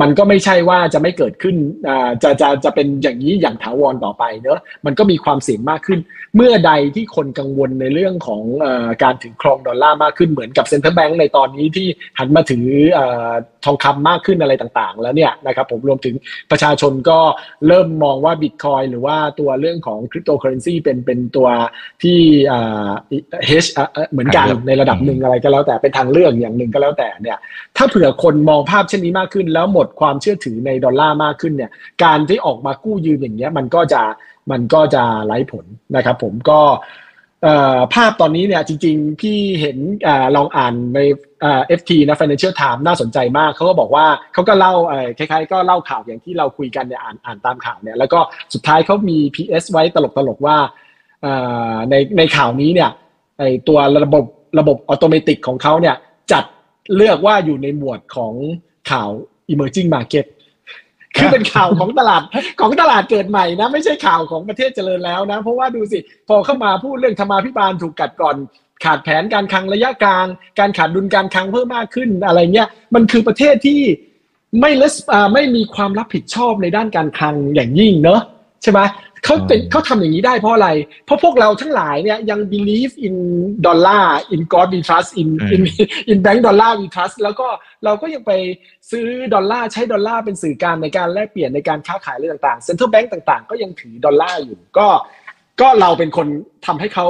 [0.00, 1.56] มันก็ไม่ใช่ว่าจะไม่เกิดขึ้น
[1.88, 5.98] อ่าจะจะจะเป็นอย่างนี้อย่างถาวรต่อไปเนอะมันก็มีความเสี่ยงมากขึ้น
[6.36, 8.66] เมื่อใดที่คนกังวลในเรื่องของอ
[9.02, 11.86] การถือครองดอลลาร์มากขึ้นเหมือนกับ central bank ในตอนนี้ที่
[12.18, 13.00] หันมาถือเอ
[13.30, 13.32] อ
[13.66, 16.14] ทองคำมากขึ้นอะไรต่างๆ แล้วเนี่ยนะครับผมรวมถึง
[16.50, 17.18] ประชาชนก็
[17.66, 21.48] เริ่มมองว่าบิตคอยน์หรือว่าตัวเรื่องของคริปโตเคอเรนซีเป็นเป็นตัว
[22.02, 22.18] ที่
[23.64, 27.38] H อะเอ่อเหมือนกันในระดับหนึ่งอะไรก็แล้วแต่เป็นทางเลือกอย่างหนึ่งก็แล้วแต่เนี่ย
[27.76, 31.70] ถ้าเผื่อคนมองภาพเช่นนี้มากขึ้น แล้วหมดความเชื่อถือในดอลลาร์มากขึ้นเนี่ย
[32.04, 34.02] การที่ออกมากู้ยืมอย่างเงี้ยมันก็จะ
[34.50, 35.64] มันก็จะไร้ผล
[35.96, 36.60] นะครับผมก็
[37.94, 41.00] ภาพตอนนี้เนี่ยจริงๆ พี่เห็นอลองอ่านใน
[41.40, 44.72] เอ่า FT นะ Financial Times น่าสนใจมากเขาก็บอกว่าเขาก็เล่า
[45.18, 48.18] คล้ายๆ ก็เล่าข่าวอย่างที่เราคุยกันเนี่ยอ่านอ่านตามข่าวเนี่ยแล้วก็
[48.54, 49.96] สุดท้ายเขามี PS ไว้ต
[50.28, 50.56] ลกๆว่า
[51.90, 52.90] ในในข่าวนี้เนี่ย
[53.38, 54.24] ไอตัวระบบ
[54.58, 55.96] ระบบออโตเมติของเขาเนี่ย
[56.32, 56.44] จัด
[56.96, 58.34] เลือกว่าอยู่ในหมวดของ
[58.90, 59.10] ข่าว
[59.52, 60.26] emerging market
[61.16, 62.22] คือเป็นข่าวของตลาด
[62.60, 68.36] ของตลาดเกิดใหม่นะ ไม่ใช่ข่าวของประเทศเจริญแล้วนะ เพราะว่าดูสิ พอเข้ามาพูดเรื่องธรรมาภิบาลถูกกัดก่อน
[68.84, 70.26] ขาดแผนการคลังระยะกลาง
[70.58, 73.80] การขาดดุลการคลังเพิ่มมากขึ้นอะไรเงี้ยมันคือประเทศที่
[74.60, 78.20] ไม่เลสอ่าไม่มีความรับผิดชอบในด้านการคลังอย่างยิ่งเนอะ
[78.62, 78.80] ใช่ไหม
[79.24, 80.68] เขาเป็นอืมเขาทำอย่างนี้ได้เพราะอะไร
[81.04, 83.16] เพราะพวกเราทั้งหลายเนี่ยยัง believe in
[83.66, 85.62] dollar in God we trust in in
[86.10, 87.48] in bank dollar we trust แล้วก็
[87.84, 88.32] เราก็ยังไป
[88.90, 94.86] ซื้อดอลลาร์ใช้ดอลลาร์เป็นสื่อกลางในการแลกเปลี่ยนในการค้าขายอะไรต่างๆ central bank ต่างๆ ก็ยังถือดอลลาร์อยู่ก็
[95.60, 96.28] ก็เราเป็นคน
[96.66, 97.08] ทำให้เขา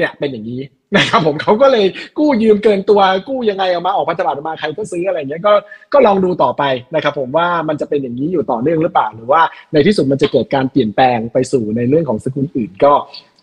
[0.00, 0.60] เนี่ยเป็นอย่างนี้
[0.96, 1.86] นะครับผมเขาก็เลย
[2.18, 5.52] กู้ยืมเกินตัวกู้ยังไงออกมาออกพันธบัตรมาใครก็ซื้ออะไรอย่างเงี้ยก็
[5.92, 6.62] ก็ลองดูต่อไป
[6.94, 12.92] นะครับผมว่ามันจะเป็นอย่างนี้อยู่ต่อเนื่องหรือเปล่า หรือว่าในที่สุดมันจะเกิดการเปลี่ยนแปลงไปสู่ในเรื่องของสกุลอื่น ก็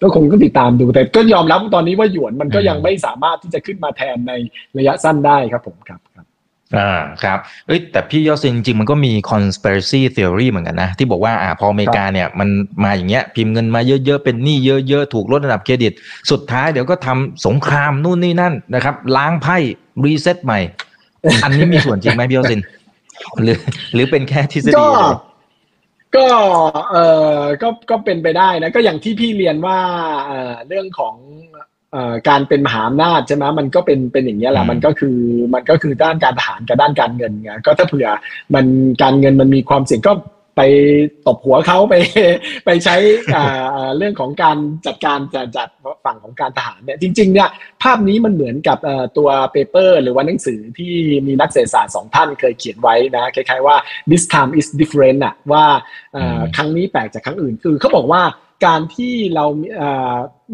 [0.01, 4.33] ก็คงต้องติดตามดูแต่ก็ยอมรับตอนนี้ว่าหยวนมันก็ยังไม่สามารถที่จะขึ้นมาแทนใน
[4.77, 6.26] ระยะสั้นได้ครับผมครับ
[6.77, 6.89] อ่า
[7.23, 12.49] ครับเอ้ยแต่พี่ยอดซินจริงๆมันก็มี conspiracy theory เหมือนกันนะ ที่บอกว่าอ่าพออเมริกาเนี่ยมัน
[12.83, 15.93] มาอย่างเงี้ยพิมพ์เงินมาเยอะๆ เป็นหนี้เยอะๆ ถูกลดระดับเครดิต
[16.31, 19.57] สุดท้ายเดี๋ยวก็ทำสงครามนู่นนี่นั่นนะครับ ล้างไพ่
[20.05, 20.59] รีเซ็ตใหม่
[21.43, 22.61] อันนี้มีส่วนจริงไหมพี่ยอดซิน
[23.43, 23.57] หรือ
[23.93, 24.89] หรือเป็นแค่ทฤษฎีก็
[26.17, 26.27] ก็
[26.91, 26.97] เอ
[27.39, 29.79] อก็ก็เป็นไปได้นะ ก็อย่างที่พี่เรียนว่า
[30.25, 31.15] เอ่อเรื่องของ
[31.46, 31.46] เอ่อ
[32.29, 35.17] การเป็นมหาอำนาจใช่ไหมมันก็เป็นเป็นอย่างนี้ยแหละมันก็คือ
[35.53, 38.07] มันก็คือด้านการทหารกับด้านการเงินไงก็ถ้าเผื่อ
[38.53, 38.65] มัน
[39.01, 40.13] การเงินมันมีความเสี่ยงก็
[40.59, 40.67] ไป
[41.27, 41.95] ตบหัวเขาไป
[42.65, 42.95] ไปใช้
[43.35, 45.69] อ่าเรื่องของการจัดการจัดจัด
[46.05, 47.49] ฝั่งของการทหารเนี่ยจริงๆเนี่ย
[47.83, 50.93] ภาพนี้มันเหมือนกับเอ่อตัวเปเปอร์หรือว่าหนังสือที่
[51.27, 53.75] มีนักเศรษฐศาสตร์สองท่านเคยเขียนไว้นะคล้ายๆว่า
[54.11, 55.63] this time is different อะว่า
[56.13, 58.21] เอ่ออืมครั้งนี้แปลกจากครั้งอื่นคือเขาบอกว่า
[58.65, 59.45] การที่เรา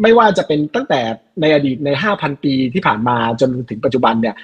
[0.02, 1.00] ไม่ว่าจะเป็นตั้งแต่
[1.40, 4.36] ในอดีตใน 5,000 ปีที่ผ่านมาจนถึงปัจจุบันเนี่ย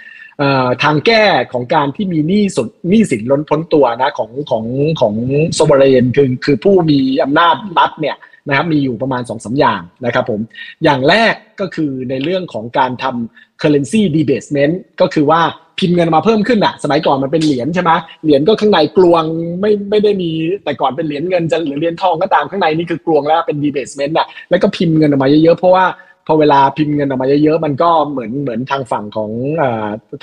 [0.83, 4.65] ทางแก้ของการที่มีหนี้สุดหนี้สินล้นพ้นตัวนะของของ
[5.01, 5.15] ของ
[5.55, 8.17] โซเบเรนคือคือผู้มีอำนาจรัฐเนี่ย
[8.49, 10.41] นะครับมีอยู่ประมาณ2อสอย่างนะครับผม
[10.85, 15.43] อย่างแรกก็คือในเรื่องของการทำ currency debasement ก็คือว่า
[15.81, 17.91] พิมพ์เงินมาเพิ่มขึ้นอะสมัยก่อนมันเป็นเหรียญใช่ไหม
[18.25, 19.25] เหรียญก็ข้างในกลวง
[19.61, 20.31] ไม่ไม่ได้มี
[20.65, 25.87] แต่ก่อนเป็นเหรียญเงินจะหรือเหรียญทองก็ตามข้างในนี่คือกลวงแล้วเป็น debasement อะแล้วก็พิมพ์เงินออกมาเยอะๆเพราะว่า
[26.27, 29.63] พอเวลาพิมพ์เงินออกมาเยอะๆมันก็เหมือนเหมือนทางฝั่งของอ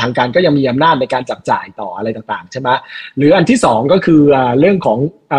[0.02, 2.70] ทางการก็ยังมีอำนาจในการจับจ่ายต่ออะไรต่างๆใช่ไหม
[3.18, 5.00] หรืออันที่สองก็คืออเรื่องของ
[5.34, 5.36] อ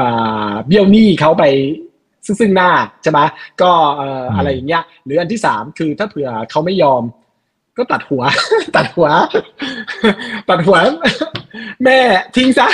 [0.67, 1.45] เบี้ยวหนี้เขาไป
[2.41, 2.71] ซึ่งหน้า
[3.03, 3.21] ใช่ไหม
[3.63, 7.03] ก็เอ่ออืมอะไรอย่างเงี้ยหรืออันที่สามคือถ้าเผื่อเขาไม่ยอม
[7.79, 8.23] ก็ตัดหัว
[8.77, 9.09] ตัดหัว
[10.49, 10.79] ตัดหัว
[11.85, 11.99] แม่
[12.37, 12.69] ทิ้งซะ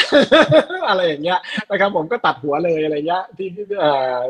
[0.89, 1.39] อะไรอย่างเงี้ย
[1.71, 3.49] นะครับ ผมก็ตัดหัวเลยอะไรเงี้ยที่
[3.81, 4.23] เอ่อ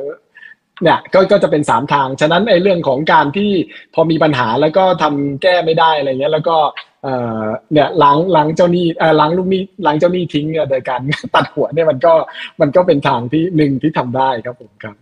[0.82, 3.50] เนี่ยก็ก็จะเป็นสามทาง ฉะนั้นไอ้เรื่องของการที่
[3.94, 6.56] พอมีปัญหาแล้วก็ทำแก้ไม่ได้อะไรเงี้ย แล้วก็
[7.02, 11.00] เอ่อเนี่ยล้างล้างเจ้าหนี้เอ่อล้างลูกหนี้ล้างเจ้าหนี้ทิ้งเนี่ยโดยการ
[11.34, 12.12] ตัดหัวเนี่ยมันก็
[12.60, 14.96] มันก็เป็นทางที่หนึ่งที่ทำได้ครับผมครับ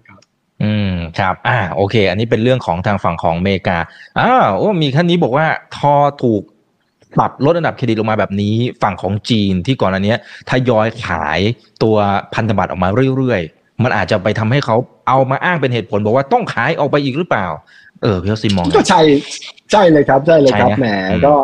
[0.64, 3.78] อืมครับอ่าโอเค อันนี้เป็นเรื่องของทางฝั่งของอเมริกา
[4.20, 5.46] อ้าวโอ้มีท่านนี้บอกว่า
[5.76, 6.42] ทอถูก
[7.18, 10.18] ปรับลดระดับเครดิตลงมาแบบนี้ฝั่งของจีนที่ก่อนอันเนี้ย
[10.50, 11.40] ทยอยขาย
[11.82, 11.96] ตัว
[12.34, 14.76] พันธบัตรออกมาเรื่อยๆ มันอาจจะไปทำให้เขา
[15.08, 17.46] เอามาอ้างเป็นเหตุผลบอกว่าต้องขายออกไปอีกหรือเปล่า
[18.02, 19.00] เออพี่ยอดซิมองก็ใช่
[19.72, 20.86] ใช่เลยครับใช่เลยครับแหม
[21.26, 21.34] ก็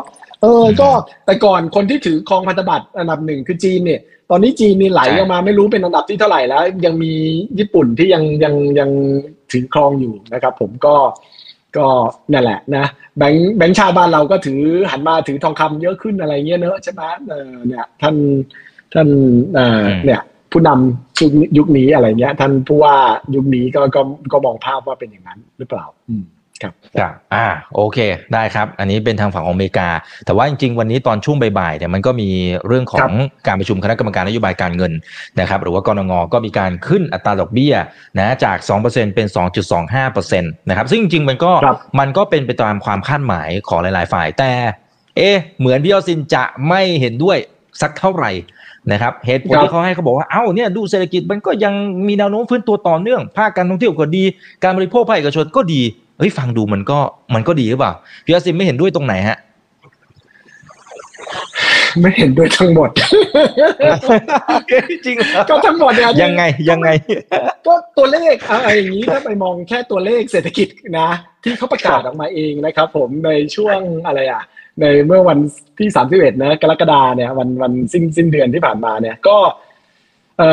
[0.43, 0.89] เออก็
[1.27, 7.12] แต่ก่อนคนที่ถือครองพันธบัตรอันดับหนึ่งคือจีนเนี่ย ตอนนี้จีนนี่ไหลใช่ออกมาไม่รู้เป็นอันดับที่เท่าไหร่แล้ว ยังมี
[7.59, 8.91] ญี่ปุ่นที่ยังยังยัง
[9.51, 10.95] ถือครองอยู่นะครับ ผมก็
[11.77, 11.87] ก็
[12.33, 12.87] นั่นแหละนะ
[13.19, 14.61] แบงค์แบงค์ชาติบ้านเราก็ถือ
[14.91, 18.14] หันมาถือทองคำเยอะขึ้นอะไรเงี้ยเนอะใช่ไหมเออเนี่ย ท่าน
[18.95, 19.09] ท่าน
[19.55, 20.21] เอ่อเนี่ย
[20.53, 22.97] ผู้นำยุคยุคนี้อะไรเงี้ย ท่านผู้ว่า
[23.35, 24.01] ยุคนี้ก็ก็
[24.33, 26.25] ก็มองภาพว่าเป็นอย่างนั้นหรือเปล่า อืม
[26.62, 27.99] ครับครับอ่าโอเค
[28.35, 29.88] ได้ครับ อันนี้เป็นทางฝั่งของอเมริกา
[30.27, 32.29] แต่ว่าจริงๆ วันนี้ตอนช่วงบ่ายๆเนี่ยมันก็มี
[32.66, 33.11] เรื่องของ
[33.47, 34.92] การประชุมคณะกรรมการนโยบายการเงิน
[35.40, 37.75] นะครับหรือว่ากรงงก็มีการขึ้นอัตราดอกเบี้ย
[38.18, 39.27] นะจาก 2%เป็น
[39.99, 44.51] 2.25%นะครับซึ่งจริงๆ มันก็ครับมันก็เป็นไปตามความคาดหมายของหลายๆ ฝ่าย แต่
[45.16, 47.38] เอ๊ะเหมือนพี่ยอดซินจะไม่เห็นด้วย
[47.81, 48.31] สักเท่าไหร่
[48.92, 51.75] นะครับเหตุผลครับที่เขาให้เขาบอกว่าเอ้าเนี่ยดูเศรษฐกิจมันก็ยัง
[52.07, 54.25] มีแนวโน้มฟื้นตัวต่อเนื่องภาคการท่องเที่ยวก็ดี
[54.64, 55.83] การบริโภคภาคเอกชนก็ดี
[56.19, 56.99] เฮ้ยฟังดูมันก็
[57.35, 57.93] มันก็ดีหรือเปล่า
[58.25, 59.39] พี่ยอดซินไม่เห็นด้วยตรงไหนฮะ
[62.01, 62.91] ไม่เห็นด้วยทั้งหมด
[65.05, 66.89] จริงเหรอก็ทั้งหมดเนี่ยยังไงยังไง
[67.67, 70.69] ก็ตัวเลขอะไรอย่างนี้ถ้าไปมองแค่ตัวเลขเศรษฐกิจ
[71.01, 71.09] นะ
[71.45, 74.43] ที่เขาประกาศออกมาเองนะครับ ผมในช่วงอะไรอะ
[74.81, 75.39] ในเมื่อวัน
[75.79, 79.37] ที่สามสิบเอ็ดนะกรกฎาเนี่ย วันวันสิ้นสิ้นเดือนที่ผ่านมาเนี่ยก็
[80.39, 80.51] เอ่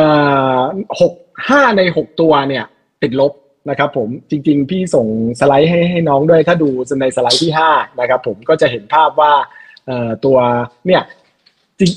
[0.57, 0.59] อ
[1.01, 1.13] หก
[1.49, 2.63] ห้าในหกตัวเนี่ย
[3.01, 3.33] ติดลบ
[3.69, 5.07] นะครับผมจริง ๆ พี่ส่ง
[5.39, 6.69] สไลด์ให้ให้น้องด้วย ถ้าดู
[7.01, 9.33] ในสไลด์ที่ห้านะครับผมก็จะเห็นภาพว่า
[10.25, 10.37] ตัว
[10.87, 11.03] เนี่ย
[11.79, 11.91] จริง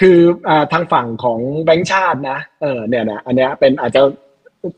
[0.00, 0.18] คือ
[0.48, 4.00] อทางฝั่งของแบงก์ชาตินะเออเนี่ยนะอันเนี้ยเป็นอาจจะ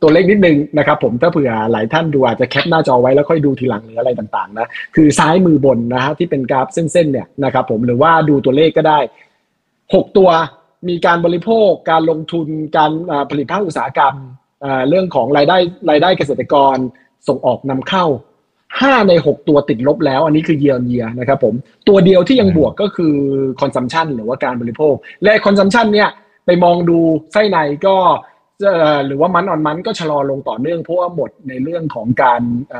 [0.03, 8.99] ตัวเลขนิดนึงนะครับผมถ้าเผื่อหลายท่านดูอาจจะแคปหน้าจอไว้แล้วค่อยดูทีหลังหรืออะไรต่างๆนะคือซ้ายมือบนนะฮะที่เป็นกราฟเส้นๆเนี่ยนะครับผมหรือว่าดูตัวเลขก็ได้
[9.95, 10.31] หกตัว
[10.89, 12.91] มีการบริโภค การลงทุนการ
[13.31, 14.15] ผลิตภาคอุตสาหกรรม
[14.89, 15.57] เรื่องของรายได้
[15.91, 16.77] รายได้เกษตรกร
[17.29, 18.05] ส่งออกนำเข้า
[18.81, 21.55] ห้าในหกตัวติดลบแล้ว อันนี้คือ year year นะครับผม
[21.89, 23.15] ตัวเดียวที่ยังบวกก็คือ
[23.61, 26.09] consumption หรือว่าการบริโภค และ consumption เนี่ย
[26.47, 26.99] ไปมองดู
[27.33, 27.97] ไส้ในก็
[29.07, 32.75] หรือว่า month on month ก็ชะลอลงต่อเนื่องเพราะว่าหมดในเรื่องของการเ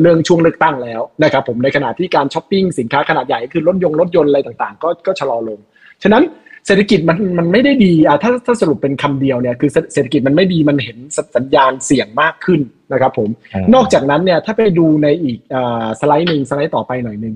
[0.00, 5.58] เรื่องช่วงเลือกตั้งแล้วนะครับผมในขณะที่การช้อปปิ้งสินค้าขนาดใหญ่คือรถยนต์รถยนต์อะไรต่างๆ ก็ก็ชะลอลง
[6.02, 6.22] ฉะนั้น
[6.66, 10.96] เศรษฐกิจมันมันไม่ได้ดีอะถ้าถ้าสรุปเป็นคำเดียวเนี่ยคือเศรษฐกิจมันไม่ดีมันเห็น
[11.36, 12.60] สัญญาณเสี่ยงมากขึ้น
[12.92, 17.34] นะครับผมอืมนอกจากนั้นเนี่ยถ้าไปดูในอีกอาสไลด์หนึ่งสไลด์ต่อไปหน่อยหนึ่ง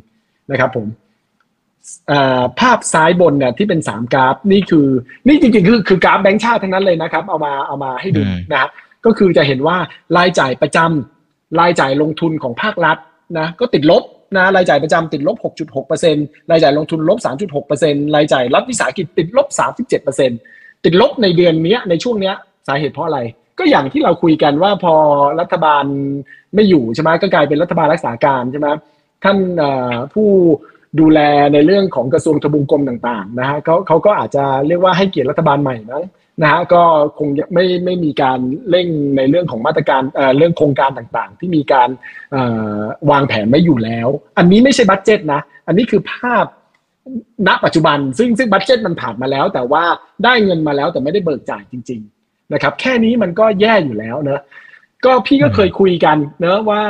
[0.50, 0.86] นะครับผม
[2.10, 4.86] อ่าภาพซ้ายบนเนี่ยที่เป็นสามกราฟนี่คือ
[5.26, 8.70] นี่จริงๆคือคือกราฟแบงก์ชาติทั้งนั้นเลยนะครับ เอามาเอามาให้ดูอืมนะฮะ
[9.04, 9.76] ก็คือจะเห็นว่า
[10.16, 12.98] รายจ่ายประจำรายจ่ายลงทุนของภาครัฐ
[13.38, 14.02] นะก็ติดลบ
[14.36, 15.36] นะรายจ่ายประจำติดลบ
[15.94, 17.18] 6.6%รายจ่ายลงทุนลบ
[17.66, 19.46] 3.6%รายจ่ายรัฐวิสาหกิจติดลบ
[20.16, 22.32] 37%ติดลบในเดือนนี้ในช่วงนี้
[22.68, 23.20] สาเหตุเพราะอะไร
[23.58, 24.94] ก็อย่างที่เราคุยกันว่าพอ
[25.40, 25.84] รัฐบาล
[26.54, 28.68] ไม่อยู่ใช่ไหมก็กลายเป็นรัฐบาลรักษาการใช่ไหม
[29.24, 29.38] ท่าน
[30.14, 30.28] ผู้
[31.00, 31.20] ดูแล
[31.52, 36.04] ในเรื่องของกระทรวงทบวงกรมต่างๆนะฮะเขาเขาก็อาจจะเรียกว่าให้เกียรติรัฐบาลใหม่มั้ง
[36.42, 36.82] นะฮะก็
[37.18, 38.38] คงไม่ไม่มีการ
[38.70, 41.88] เร่งในเรื่องของมาตรการเเรื่องโครงการต่างๆ ที่มีการ
[43.10, 46.44] วางแผนไว้อยู่แล้ว อันนี้ไม่ใช่บัตเจตนะ อันนี้คือภาพ
[47.46, 49.84] ณปัจจุบัน ซึ่งซึ่งบัตเจตมันผ่านมาแล้ว แต่ว่า
[50.24, 54.42] ได้เงินมาแล้วแต่ไม่ได้เบิกจ่ายจริง ๆ นะครับ แค่นี้มันก็แย่อยู่แล้วเนอะ
[55.04, 56.82] ก็พี่ก็เคยคุยกันเนอะว่า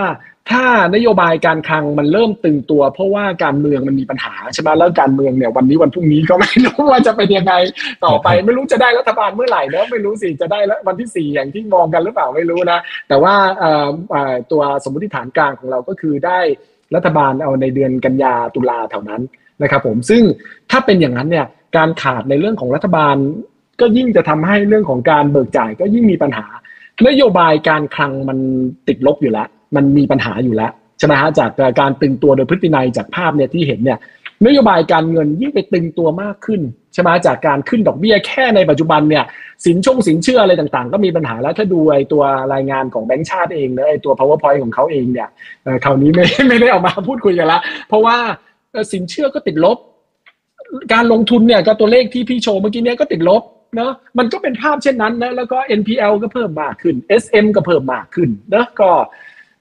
[0.50, 7.54] ถ้านโยบายการคลังมันเริ่มตึงตัว เพราะว่าการเมืองมันมีปัญหาใช่ไหมแล้วการเมืองเนี่ยวันนี้วันพรุ่งนี้ก็ไม่รู้ว่าจะเป็นยังไง
[8.04, 12.78] ต่อไป ไม่รู้จะได้รัฐบาลเมื่อไหร่เนอะไม่รู้สิจะได้แล้ววันที่สี่อย่างที่มองกันหรือเปล่าไม่รู้นะ
[13.08, 16.38] แต่ว่าเอ่อเอ่อตัวสมมติฐานกลางของเราก็คือได้
[16.94, 19.22] รัฐบาลเอาในเดือนกันยาตุลาแถวนั้น
[19.62, 20.22] นะครับผมซึ่ง
[20.70, 23.16] ถ้าเป็นอย่างนั้นเนี่ยการขาดในเรื่องของรัฐบาล
[23.80, 26.46] ก็ยิ่งจะทำให้เรื่องของการเบิกจ่ายก็ยิ่งมีปัญหา
[27.08, 28.38] นโยบายการคลังมัน
[28.88, 31.50] ติดลบอยู่แล้ว มันมีปัญหาอยู่แล้วใช่ไหมฮะจาก
[31.80, 33.98] การตึงตัวโดยพฤตินัยจากภาพเนี่ยที่เห็นเนี่ย
[34.46, 36.60] นโยบายการเงินยิ่งไปตึงตัวมากขึ้น
[36.92, 39.24] ใช่ไหมจากการขึ้นดอกเบี้ยแค่ในปัจจุบันเนี่ย
[39.64, 42.22] สินชงสินเชื่ออะไรต่างๆ ก็มีปัญหาแล้วถ้าดูไอ้ตัว
[42.54, 45.28] รายงานของแบงก์ชาติเองนะไอ้ตัว powerpoint ของเขาเองเนี่ย
[45.84, 48.16] คราวนี้ไม่ไม่ได้ออกมาพูดคุยกันละเพราะว่า
[48.92, 49.78] สินเชื่อก็ติดลบ
[50.92, 53.42] การลงทุนเนี่ยก็ตัวเลขที่พี่โชว์เมื่อกี้เนี่ยก็ติดลบ
[53.76, 58.90] เนาะมันก็เป็นภาพเช่นนั้นนะแล้วก็ NPL ก็เพิ่มมากขึ้น SM ก็เพิ่มมากขึ้นนะก็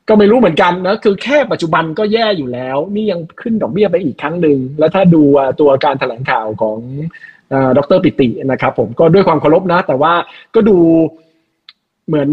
[0.08, 5.22] ก็ไม่รู้เหมือนกันนะคือแค่ปัจจุบันก็แย่อยู่แล้ว นี่ยังขึ้นดอกเบี้ยไปอีกครั้งหนึ่งแล้วถ้าดู
[5.60, 6.78] ตัวการแถลงข่าวของ
[7.78, 10.14] ดรปิตินะครับ ผมก็ด้วยความเคารพนะ แต่ว่า
[10.56, 10.78] ก็ดู
[12.08, 12.30] เหมือน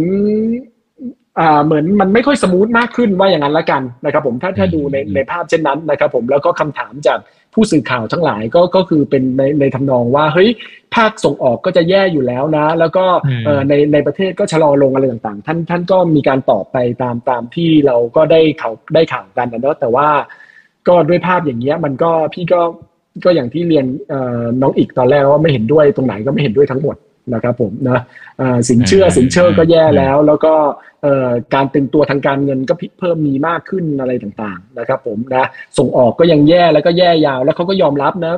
[1.40, 7.18] อ่าเหมือนมันไม่ค่อยสมูทมากขึ้นว่าอย่างนั้นละกันนะครับผมถ้าถ้าดูในในภาพเช่นนั้นนะครับผมแล้วก็คำถามจาก
[7.55, 10.51] ผู้สื่อข่าวทั้งหลายก็ก็คือเป็นในในทำนองว่าเฮ้ย
[10.97, 13.05] ภาคส่งออกก็จะแย่อยู่แล้วนะ แล้วก็
[13.68, 20.09] ในในประเทศก็ชะลอลงอะไรต่างๆ ท่านท่านก็มีการตอบไปตามตามที่เราก็ได้ข่าวได้ข่าวกันนะเนาะแต่ว่า
[20.88, 22.61] ก็ด้วยภาพอย่างเงี้ยมันก็พี่ก็
[23.25, 23.87] ก็อย่างที่เรียน
[24.62, 26.97] น้องอีกตอนแรกว่าไม่เห็นด้วยตรงไหนก็ไม่เห็นด้วยทั้งหมด
[27.35, 28.00] นะครับผมนะ
[28.68, 30.54] สินเชื่อสินเชื่อก็แย่แล้ว แล้วก็
[31.54, 38.35] การตึงตัวทางการเงินก็เพิ่มมีมากขึ้นอะไรต่างๆนะครับผมนะส่งออกก็ยังแย่แล้วก็แย่ยาว แล้วเขาก็ยอมรับนะ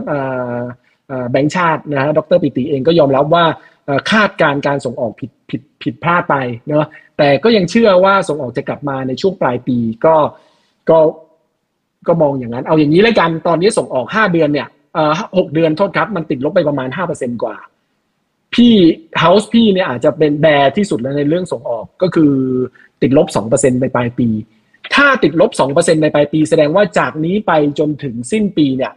[1.31, 3.45] แบงค์ชาตินะฮะดรปิติเองก็ยอมรับว่า
[4.11, 6.37] คาดการการส่งออกผิดผิดผิดพลาดไป
[6.69, 6.87] เนาะ
[7.19, 10.17] แต่ก็ยังเชื่อว่าส่งออกจะกลับมาในช่วงปลายปีก็
[10.91, 10.99] ก็
[12.07, 14.69] ก็มองอย่างนั้น เอาอย่างนี้แล้วกันตอนนี้ส่งออกห้าเดือนเนี่ย
[15.39, 17.57] หกเดือนโทษครับ มันติดลบไปประมาณห้าเปอร์เซ็นกว่า
[18.55, 18.73] พี่
[19.21, 22.33] เฮาส์พี่เนี่ยอาจจะเป็นแบร์ที่สุดแล้วในเรื่องส่งออกก็คือ
[23.03, 24.29] ติดลบสองเปอร์เซ็นไปปลายปี
[24.95, 28.93] ถ้าติดลบสองเปอร์เซ็นในปลายปี แสดงว่าจากนี้ไปจนถึงสิ้นปีเนี่ย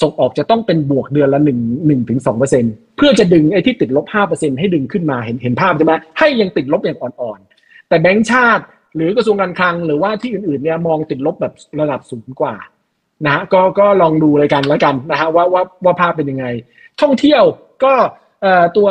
[0.00, 2.64] ส่งออกจะต้องเป็นบวกเดือนละหนึ่งหนึ่งถึงสองเปอร์เซ็น
[2.96, 8.64] เพื่อจะดึงไอ้ที่ติดลบห้าเปอร์เซ็นให้ดึงขึ้นมาเห็นเห็นภาพใช่ไหมให้ยังติดลบอย่างอ่อนๆ แต่แบงก์ชาติ
[8.96, 12.54] หรือกระทรวงการคลังหรือว่าที่อื่นๆเนี่ยมองติดลบแบบระดับสูงกว่า
[13.24, 16.46] นะฮะก็ก็ลองดูเลยกันแล้วกันนะฮะว่าว่าว่าภาพเป็นยังไง
[17.00, 17.42] ท่องเที่ยว
[17.84, 17.94] ก็
[18.76, 18.88] ตัว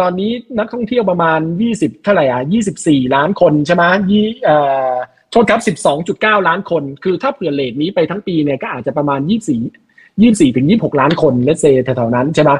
[0.00, 1.40] ตอนนี้นักท่องเที่ยวประมาณ
[1.70, 2.42] 20เท่าไหร่อะ
[2.78, 4.26] 24 ล้านคนใช่ไหมยี่
[5.30, 5.60] โทษครับ
[6.04, 9.30] 12.9 ล้านคน คือถ้าเผื่อเลทนี้ไปทั้งปีเนี่ยก็อาจจะประมาณ 24
[10.22, 12.50] 24ถึง26 ล้านคนเลสเซแถวๆนั้นใช่ไหม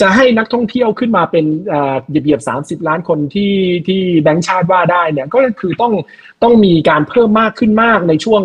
[0.00, 1.44] จะให้นักท่องเที่ยวขึ้นมาเป็น
[2.08, 3.52] เหยียบๆ30 ล้านคนที่
[3.86, 5.92] ที่แบงค์ชาติว่าได้เนี่ยก็คือต้อง
[6.42, 8.42] ต้องมีการเพิ่มมากขึ้นมากในช่วง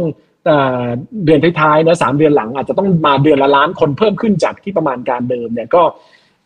[1.26, 5.84] เดือนท้ายๆนะสามเดือนหลังอาจจะต้องมาเดือนละล้านคนเพิ่มขึ้นจากที่ประมาณการเดิมเนี่ยก็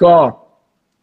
[0.04, 0.14] ก็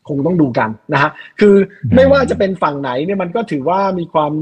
[0.08, 1.54] คงต้องดูกันนะฮะคือ
[1.94, 4.32] ไม่ว่าจะเป็นฝั่งไหนเนี่ยมันก็ถือว่ามีความ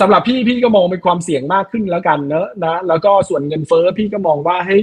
[0.00, 4.76] สำหรับพี่พี่ก็มองเป็นความเสี่ยงมากขึ้นแล้วกันเนอะนะแล้วก็ส่วนเงินเฟ้อพี่ก็มองว่าให้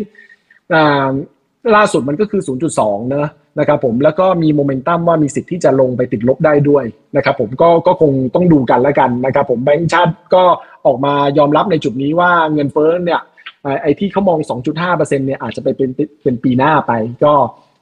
[1.75, 2.41] ล่าสุดมันก็คือ
[2.75, 3.27] 0.2เนอะ
[3.59, 6.85] นะครับผมแล้วก็มีโมเมนตัมว่ามีสิทธิ์ที่จะลงไปติดลบได้ด้วย
[7.15, 10.43] นะครับผมก็ก็คงต้องดูกันแล้วกันนะครับผมแบงก์ชาติก็
[10.85, 13.21] ออกมายอมรับในจุดนี้ว่าเงินเฟ้อเนี่ย
[13.81, 14.39] ไอ้ที่เขามอง
[14.77, 15.89] 2.5%เนี่ยอาจจะไปเป็น
[16.23, 16.91] เป็นปีหน้าไป
[17.23, 17.33] ก็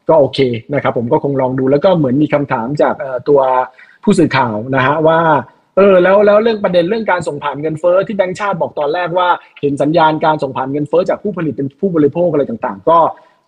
[0.10, 0.40] ก็โอเค
[0.74, 2.96] นะครับผมก็คงลองดูแล้วก็เหมือนมีคำถามจาก
[3.30, 3.42] ตัว
[4.04, 5.20] ผู้สื่อข่าวนะฮะว่า
[5.78, 9.30] เออแล้วแล้วเรื่องประเด็นเรื่องการส่งผ่านเงินเฟ้อที่แบงก์ชาติบอกตอนแรกว่า
[9.62, 13.00] เห็นสัญญาณการส่งผ่านเงินเฟ้อจากผู้ผลิตเป็นผู้บริโภคอะไรต่างๆ ก็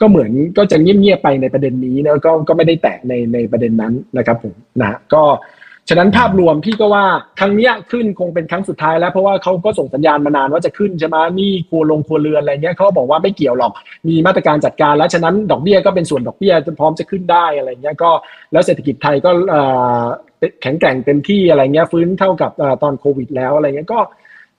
[0.01, 5.23] ก็เหมือนก็จะเงียบๆไปในประเด็นนี้นะก็ก็ไม่ได้แตะในในประเด็นนั้นนะครับผมนะก็
[5.89, 7.05] ฉะนั้นภาพรวมพี่ก็ว่า
[7.39, 13.71] ครั้งนี้ขึ้นคงเป็นครั้งสุดท้ายแล้วเพราะว่าเขาก็ส่งสัญญาณมานานว่าจะขึ้นใช่ไหมนี่ครัวลงครัวเรือนอะไรเงี้ยเขาบอกว่าไม่เกี่ยวหรอก
[14.07, 18.11] มีมาตรการจัดการ แล้วฉะนั้นดอกเบี้ยก็เป็นส่วนดอกเบี้ยพร้อมจะขึ้นได้อะไรเงี้ยก็
[18.51, 19.29] แล้วเศรษฐกิจไทยก็
[20.61, 22.51] แข็งแกร่งเต็มที่อะไรเงี้ยฟื้นเท่ากับ
[22.83, 23.99] ตอนโควิด แล้วอะไรเงี้ยก็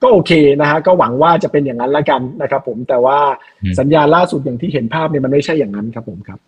[0.03, 3.19] ก็โอเคนะฮะก็หวังว่าจะเป็นอย่างนั้นละกันนะครับ ผมแต่ว่า
[3.79, 6.39] สัญญาล่าสุดอย่างที่เห็นภาพเนี่ยมันไม่ใช่อย่างนั้นครับผมครับ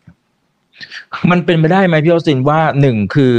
[1.32, 3.36] มันเป็นไปได้ไหมพี่ออสตินว่าหนึ่งคือ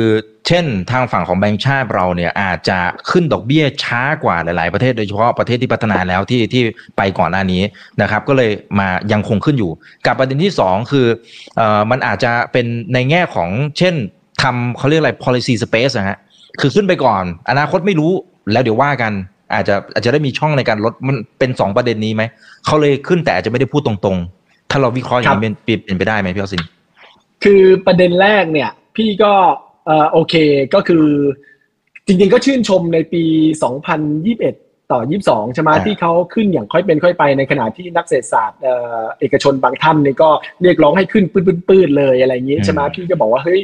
[0.47, 2.79] เช่น ทางฝั่งของแบงก์ชาติเราเนี่ยอาจจะ
[3.11, 6.63] ขึ้นดอกเบี้ยช้ากว่าหลาย ๆ ประเทศโดยเฉพาะประเทศที่พัฒนาแล้วที่ที่
[6.97, 7.63] ไปก่อนหน้านี้
[8.03, 9.71] นะครับ ก็เลยมายังคงขึ้นอยู่
[10.07, 11.07] กับประเด็นที่สองคือ
[11.57, 13.95] เอ่อมันอาจจะเป็นในแง่ของเช่น
[14.43, 16.19] ทำเขาเรียกอะไร policy space นะฮะ
[16.61, 18.13] คือขึ้นไปก่อน อนาคตไม่รู้
[18.53, 19.13] แล้วเดี๋ยวว่ากัน
[19.55, 22.23] อาจจะอาจจะได้มีช่องในการลดมันเป็นสองประเด็นนี้ไหม
[22.67, 25.51] เขาเลยขึ้นแต่อาจจะไม่ได้พูดตรง ๆ ถ้าเราวิเคราะห์อย่างนี้
[25.85, 26.63] เป็นไปได้ไหมพี่ออสิน
[27.45, 29.33] คือประเด็นแรกเนี่ย พี่ก็
[29.72, 30.35] เออโอเค
[30.75, 31.07] ก็คือ
[32.07, 38.61] จริงๆก็ชื่นชมในปี 2021 ต่อ 22 ใช่ไหมที่เขาขึ้นอย่างค่อยเป็นค่อยไปในขณะที่นักเศรษฐศาสตร์
[39.21, 40.31] เอกชนบางท่านนี่ก็
[40.63, 43.61] เรียกร้องให้ขึ้นปื้ดๆเลยอะไรอย่างนี้ใช่ไหมพี่ก็บอกว่าเฮ้ย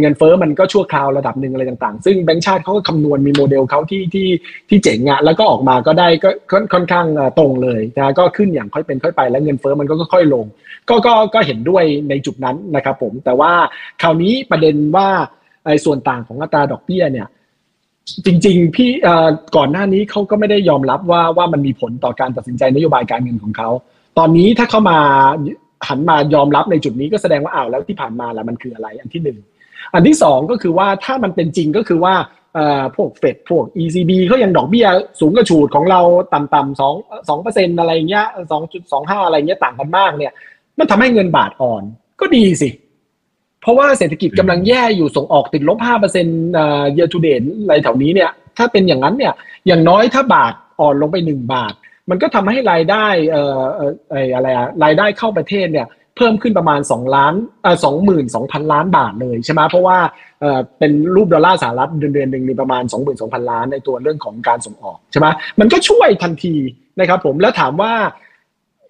[0.00, 4.28] เงินเฟ้อมันก็ชั่วคราวระดับหนึ่งอะไรต่างๆ ซึ่งแบงก์ชาติเขาก็คำนวณมีโมเดลเขาที่ที่
[4.68, 6.30] ที่เจ๋งอะแล้วก็ออกมาก็ได้ก็
[6.72, 7.06] ค่อนข้าง
[7.38, 10.44] ตรงเลยนะก็ขึ้นอย่างค่อยเป็นค่อยไป แล้วเงินเฟ้อมันก็ค่อยลง
[10.88, 13.52] ก็ก็ก็เห็นด้วยในจุดนั้นนะครับผมแต่ว่า
[14.02, 15.08] คราวนี้ประเด็นว่า
[15.64, 17.28] ไอ้ส่วนต่างของอัตราดอกเบี้ยเนี่ย
[18.26, 18.90] จริงๆพี่
[19.56, 23.68] ก่อนหน้านี้เขาก็ไม่ได้ยอมรับว่าว่ามันมีผลต่อการตัดสินใจนโยบายการเงินของเขา
[24.18, 24.98] ตอนนี้ถ้าเขามา
[25.88, 29.38] หันมายอมรับในจุดนี้ก็แสดงว่าอ้าวแล้วที่ผ่านมาแล้วมันคืออะไรอันที่หนึ่ง
[29.94, 32.14] อันที่สองก็คือว่าถ้ามันเป็นจริงก็คือว่า
[32.96, 34.86] พวกเฟดพวก ECB เขายังดอกเบี้ย
[35.20, 36.00] สูงกระฉูดของเรา
[36.34, 36.94] ต่ำๆสอง
[37.28, 40.32] สองเปอร์เซ็นต์อะไรเงี้ยสองจุดสองห้าอะไรเงี้ยต่างกันมากเนี่ย
[40.78, 41.82] มันทำให้เงินบาทอ่อน
[42.20, 49.34] ก็ดีสิเพราะว่าเศรษฐกิจกำลังแย่อยู่ส่งออกติดลบห้าเปอร์เซ็นต์เย a r to date อะไรแถวนี้เนี่ย ถ้าเป็นอย่างนั้นเนี่ย
[49.66, 51.74] อย่างน้อยถ้าบาทอ่อนลงไปหนึ่งบาท
[52.10, 59.98] มันก็ทำให้รายได้เอ่อเอ่ออะไรอะรายได้เข้าประเทศเนี่ยเพิ่มขึ้นประมาณ 2 ล้านเอ่อสองหมื่นสองพันล้านบาทเลยใช่ไหมเพราะว่า
[60.40, 65.26] เอ่อเป็นรูปดอลลาร์สหรัฐเดือนเดือนหนึ่งมีประมาณ 2 2 0 0 0 ล้านในตัวเรื่องของการส่งออกใช่ไหม
[65.60, 66.54] มันก็ช่วยทันที
[67.00, 67.92] นะครับผมแล้วถามว่า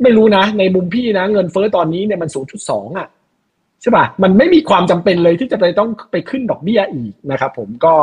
[0.03, 2.31] ไม่รู้นะ ในมุมพี่นะ เงินเฟ้อตอนนี้เนี่ยมัน
[2.63, 3.09] 0.2อะ
[3.85, 7.95] ใช่ป่ะมันไม่มีความจำเป็นเลยที่จะไปต้องไปขึ้นดอกเบี้ยอีกนะครับผมก็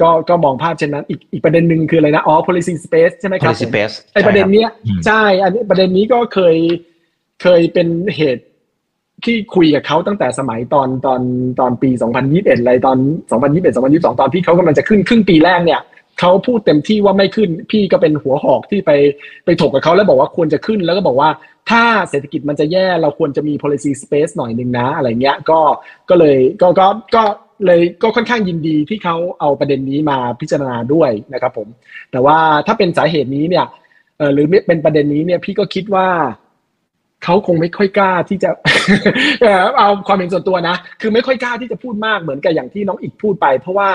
[0.00, 6.56] ก็ก็มองภาพเช่นนั้นอีกอีกประเด็นหนึ่งคืออะไรนะอ๋อ policy space ใช่ไหมครับ policy space ไอประเด็นเนี้ยอืมใช่อันนี้ประเด็นนี้ก็เคย
[7.42, 8.44] เคยเป็นเหตุ
[9.24, 11.20] ที่คุยกับเขาตั้งแต่สมัยตอนตอน
[11.60, 11.90] ตอนปี
[12.24, 12.98] 2021อะไรตอน
[13.30, 15.80] 2021 2022 ตอนที่เขากำลังจะขึ้นครึ่งปีแรกเนี่ย
[16.20, 18.90] เขาพูดเต็มที่ว่าไม่ขึ้น พี่ก็เป็นหัวหอกที่ไป
[19.44, 21.28] ไปถกกับเขาแล้วบอกว่าควรจะขึ้นแล้วก็บอกว่า
[21.70, 25.60] ถ้าเศรษฐกิจมันจะแย่เราควรจะมี policy space หน่อยหนึ่งนะอะไรเงี้ยก็
[26.08, 27.22] ก็เลยก็ก็ก็
[27.66, 31.68] เลยก็ค่อนข้างยินดีที่เขาเอาประเด็นนี้มาพิจารณาด้วยนะครับผม
[32.12, 33.66] แต่ว่าถ้าเป็นสาเหตุนี้เนี่ย
[34.34, 36.08] หรือเป็นประเด็นนี้เนี่ยพี่ก็คิดว่า
[37.24, 38.50] เขาคงไม่ค่อยกล้าที่จะ
[39.40, 43.90] เออเอาความเห็นส่วนตัวนะ คือไม่ค่อยกล้าที่จะพูดมากเหมือนกับอย่างที่น้องอีกพูดไป เพราะว่า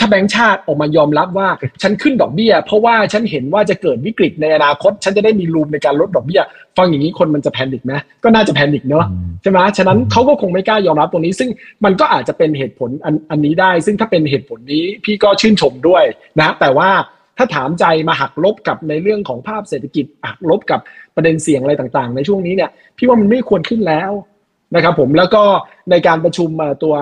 [0.00, 1.48] ถ้าแบงก์ชาติออกมายอมรับว่า
[1.82, 6.42] ฉันขึ้นดอกเบี้ย เพราะว่าฉันเห็นว่าจะเกิดวิกฤตในอนาคต ฉันจะได้มีรูมในการลดดอกเบี้ย
[6.76, 7.92] ฟังอย่างนี้คนมันจะแพนิคไหม
[8.24, 9.06] ก็น่าจะแพนิคเนอะ
[9.42, 11.50] ใช่ไหมฉะนั้นเขาก็คงไม่กล้ายอมรับตรงนี้ ซึ่ง
[11.84, 16.04] มันก็อาจจะเป็นเหตุผลอันอันนี้ได้ ซึ่งถ้าเป็นเหตุผลนี้พี่ก็ชื่นชมด้วย
[16.40, 16.90] นะ แต่ว่า
[17.38, 20.80] ถ้าถามใจมาหักลบกับในเรื่องของภาพเศรษฐกิจหักลบกับ
[21.16, 24.10] ประเด็นเสี่ยงอะไรต่างๆ ในช่วงนี้เนี่ยพี่ว่ามันไม่ควรขึ้นแล้ว
[24.74, 25.42] นะครับผมแล้วก็
[25.90, 26.50] ในการประชุม
[26.82, 26.94] ตัว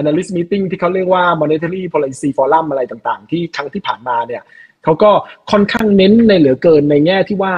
[0.00, 4.42] analyst meeting ที่เขาเรียกว่า monetary policy forum อะไรต่างๆ ที่ครั้งที่ผ่านมาเนี่ย
[4.84, 5.10] เขาก็
[5.50, 7.54] ค่อนข้างเน้นในเหลือเกินในแง่ที่ว่า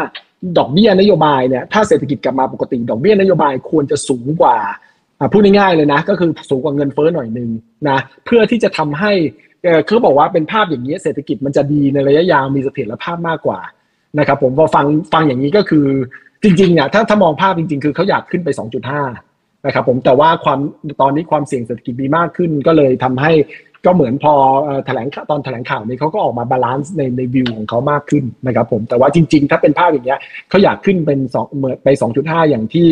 [0.58, 4.56] ดอกเบี้ยนโยบายเนี่ยถ้าเศรษฐกิจกลับมาปกติ ดอกเบี้ยนโยบายควรจะสูงกว่า
[5.32, 7.50] พูดง่ายๆเลยนะ ก็คือสูงกว่าเงินเฟ้อหน่อยนึง
[7.88, 9.12] นะเพื่อที่จะทำให้
[9.86, 13.60] เขาบอกว่าเป็นภาพอย่างนี้เศรษฐกิจมันจะดีในระยะยาวมีเสถียรภาพมากกว่า
[14.18, 15.86] นะครับผมพอฟังฟังอย่างนี้ก็คือ
[16.42, 18.48] จริงๆเนี่ยถ้าถ้ามองภาพจริง ๆ คือเขาอยากขึ้นไป
[19.06, 20.58] 2.5 นะครับผมแต่ว่าความ
[21.00, 23.32] ตอนนี้ความเสี่ยงเศรษฐกิจมีมากขึ้นก็เลยทำให้
[23.84, 24.34] ก็เหมือนพอ
[24.86, 31.88] แถลงตอนแถลงข่าวนี้เขาก็ออกมา balance ในในวิวของเขามากขึ้นนะครับผมแต่ว่าจริง ๆ ถ้าเป็นภาพอย่างเงี้ยเขาอยากขึ้นเป็นสองเหมือนไป
[32.18, 32.88] 2.5 อย่างที่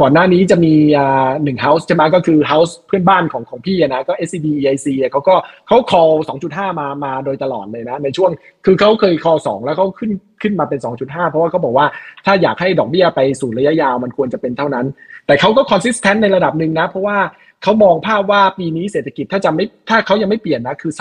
[0.00, 5.34] ก่อนหน้านี้จะมีอ่าหนึ่ง house ใช่ไหมก็คือ house เพื่อนบ้านของของพี่นะก็ SCB EIC อะเขาก็
[5.66, 6.12] เขา call
[6.48, 8.30] 2.5 มามาโดยตลอดเลยนะ ในช่วง
[8.64, 10.10] คือเขาเคย call 2 แล้วเขาขึ้น
[10.42, 11.86] ขึ้นมาเป็น 2.5 เพราะว่าเขาบอกว่า
[12.26, 14.86] ถ้าอยากให้ดอกเบี้ยไปสู่ระยะยาวมันควรจะเป็นเท่านั้น
[15.26, 17.18] แต่เขาก็ consistent ในระดับหนึ่งนะ เพราะว่า
[17.62, 20.92] เขามองภาพว่าปีนี้เศรษฐกิจถ้าจะไม่ถ้าเขายังไม่เปลี่ยนนะคือ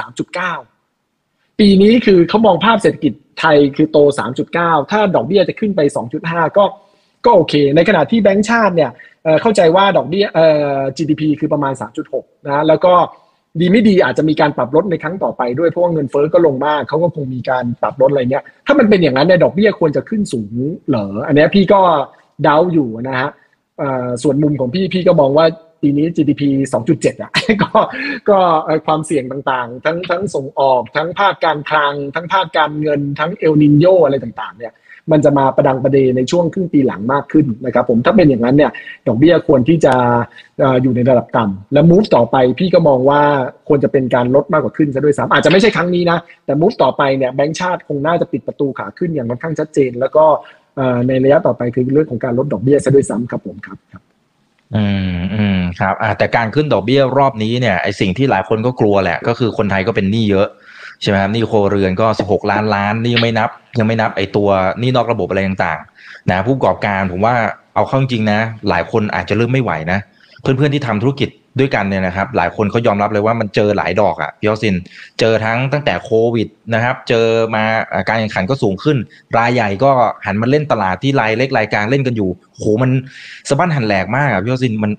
[0.76, 3.98] 3.9 ปีนี้คือเขามองภาพเศรษฐกิจไทยคือโต
[4.46, 5.82] 3.9 ถ้าดอกเบี้ยจะขึ้นไป
[6.20, 6.66] 2.5 ก็
[7.26, 8.92] ก็โอเค ในขณะที่แบงก์ชาติเนี่ย
[9.42, 11.74] เข้าใจว่าดอกเบี้ยเอ่อ GDP คือประมาณ
[12.10, 12.94] 3.6 นะแล้วก็
[13.60, 20.54] ดีไม่ดีอาจจะมีการปรับลดในครั้งต่อไปด้วยเพราะว่าเงินเฟ้อก็ลงมากเขาก็คงมีการปรับลดอะไรเงี้ยถ้ามันเป็นอย่างนั้นเนี่ยดอกเบี้ยควรจะขึ้นสูง
[20.90, 21.82] เหรออันนี้พี่ก็
[22.44, 23.30] เดาอยู่นะฮะ
[24.24, 25.46] ส่วนมุมของพี่พี่ก็มองว่า
[25.82, 26.42] ปีนี้ GDP
[26.84, 27.72] 2.7อะก็
[28.30, 28.40] ก็
[28.86, 34.74] ความเสี่ยงต่างๆ ทั้งทั้งส่งออกทั้งภาคการคลัง ทั้งภาคการเงินทั้งเอลนินโยอะไรต่างๆเนี่ย
[35.12, 38.72] มันจะมาประดังประเดในช่วงครึ่งปีหลังมากขึ้นนะครับผมถ้าเป็นอย่างนั้นเนี่ย
[39.08, 39.94] ดอกเบี้ยควรที่จะ
[40.82, 43.22] อยู่ในระดับต่ำและ move ต่อไปพี่ก็มองว่า
[43.68, 50.26] ควรจะเป็นการลดมากกว่าขึ้นซะด้วยซ้ำอาจจะไม่ใช่ครั้งนี้นะ แต่ move ต่อไปเนี่ยแบงก์ชาติคงน่าจะปิดประตูขาขึ้นอย่างค่อนข้างชัดเจน แล้วก็
[51.08, 54.02] ในระยะต่อไปคือเรื่องของการลดดอกเบี้ยซะด้วยซ้ำครับผมครับ
[54.76, 60.48] อืมอืมครับอ่าแต่การขึ้นดอกเบี้ยรอบนี้เนี่ยไอสิ่งที่หลายคนก็กลัวแหละ ก็คือคนไทยก็เป็นหนี้เยอะ
[61.02, 63.50] ใช่ไหมครับหนี้โครเรือนก็สิบหกล้านล้านนี่ยังไม่นับ
[63.80, 64.50] ยังไม่นับไอตัว
[64.80, 67.36] หนี้นอกระบบอะไรต่างๆนะผู้ประกอบการผมว่า
[67.76, 70.00] เอาเข้าจริงนะ หลายคนอาจจะเริ่มไม่ไหวนะ
[70.42, 74.76] เพื่อนๆที่ทำธุรกิจ ด้วยกันเนี่ยนะครับ หลายคนเขายอมรับเลยว่ามันเจอหลายดอกอะพี่ยอสิน
[75.20, 78.98] เจอทั้งตั้งแต่โควิดนะครับ เจอมาอ่าการแข่งขันก็สูงขึ้น
[79.38, 79.92] รายใหญ่ก็
[80.26, 82.92] หันมาเล่นตลาดที่รายเล็กรายกลางเล่นกันอยู่โหมัน
[83.50, 84.92] สะบั้นหันแหลกมากอะพี่ยอสินมัน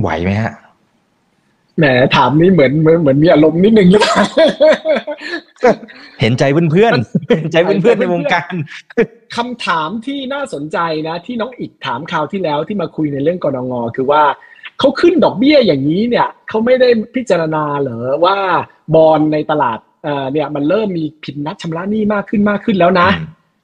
[0.00, 0.54] ไหวไหมฮะ
[1.78, 1.84] แหม
[2.16, 4.22] ถามนี่เหมือนเหมือนเหมือนมีอารมณ์นิดนึงหรือเปล่า
[6.20, 8.52] เห็นใจเพื่อนๆเห็นใจเพื่อนๆในวงการ
[9.36, 14.22] คำถามที่น่าสนใจนะ ที่น้องอีกถามคราวที่แล้วที่มาคุยในเรื่องกรงงคือว่า
[14.78, 18.36] เขาขึ้นดอกเบี้ยอย่างนี้เนี่ยเขาไม่ได้พิจารณาเหรอว่า
[18.94, 23.08] บอลในตลาดเอ่อเนี่ยมันเริ่มมีผิดนัดชำระหนี้มากขึ้นมากขึ้นแล้วนะ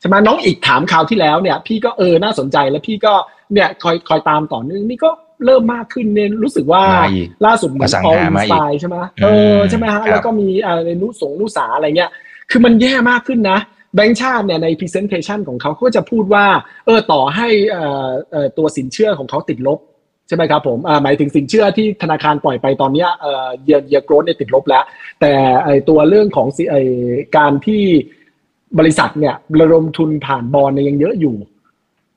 [0.01, 3.15] ใช่ไหมน้องอีกถามคราวที่แล้วเนี่ย พี่ก็เออน่าสนใจแล้วพี่ก็
[3.53, 5.11] เนี่ยคอยคอยตามต่อเนื่องนี่ก็
[5.47, 12.11] เริ่มมากขึ้นเนี่ยรู้สึกว่ามาอีกล่าสุดเหมือนอสังออหาลมาอีกสไตล์ใช่ไหมเออใช่ไหมฮะครับแล้วก็มีเอ่อในนุสงนุสาอะไรเงี้ย
[12.51, 13.59] คือมันแย่มากขึ้นนะ
[13.95, 16.47] แบงก์ชาติเนี่ยใน presentation ของเขาก็จะพูดว่า
[16.87, 19.79] เออต่อให้เอ่อเอ่อตัวสินเชื่อของเขาติดลบ
[20.31, 23.07] ใช่ไหมครับผมหมายถึงสินเชื่อที่ธนาคารปล่อยไปตอนนี้
[23.65, 24.85] เยียร์เยียร์โกรดเนี่ยติดลบแล้ว
[25.21, 25.33] แต่
[25.65, 26.77] ไอตัวเรื่องของไอ
[27.37, 27.83] การที่
[28.79, 31.37] บริษัทเนี่ยระดมทุนผ่านบอลเนี่ยยังเยอะอยู่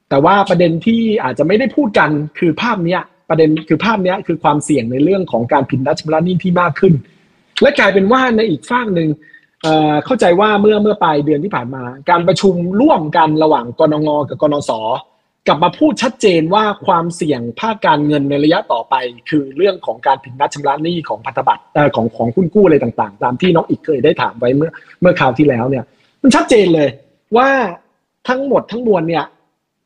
[0.10, 2.10] แต่ว่าประเด็นที่อาจจะไม่ได้พูดกัน
[2.40, 6.94] คือภาพเนี้ยประเด็นคือภาพเนี้ยคือความเสี่ยงในเรื่องของการผิดนัดชำระหนี้ที่มากขึ้น
[7.62, 9.10] และกลายเป็นว่าในอีกฝั่งหนึ่ง
[10.06, 14.72] เข้าใจว่าเมื่อเมื่อปลายเดือนที่ผ่านมา การประชุมร่วมกันระหว่างกรงงกับกนส
[15.48, 18.96] กลับมาพูดชัดเจนว่าความเสี่ยงภาคการเงินในระยะต่อไป
[19.30, 21.64] คือเรื่องของการผิดนัดชำระหนี้ของพันธบัตร
[21.96, 24.72] ของของคุณกู้อะไรต่างๆ ตามที่น้องอีกเคยได้ถามไว้เมื่อ
[25.02, 25.84] เมื่อคราวที่แล้วเนี่ย
[26.22, 26.90] มันชัดเจนเลย
[27.38, 27.50] ว่า
[28.28, 29.26] ทั้งหมดทั้งมวลเนี่ย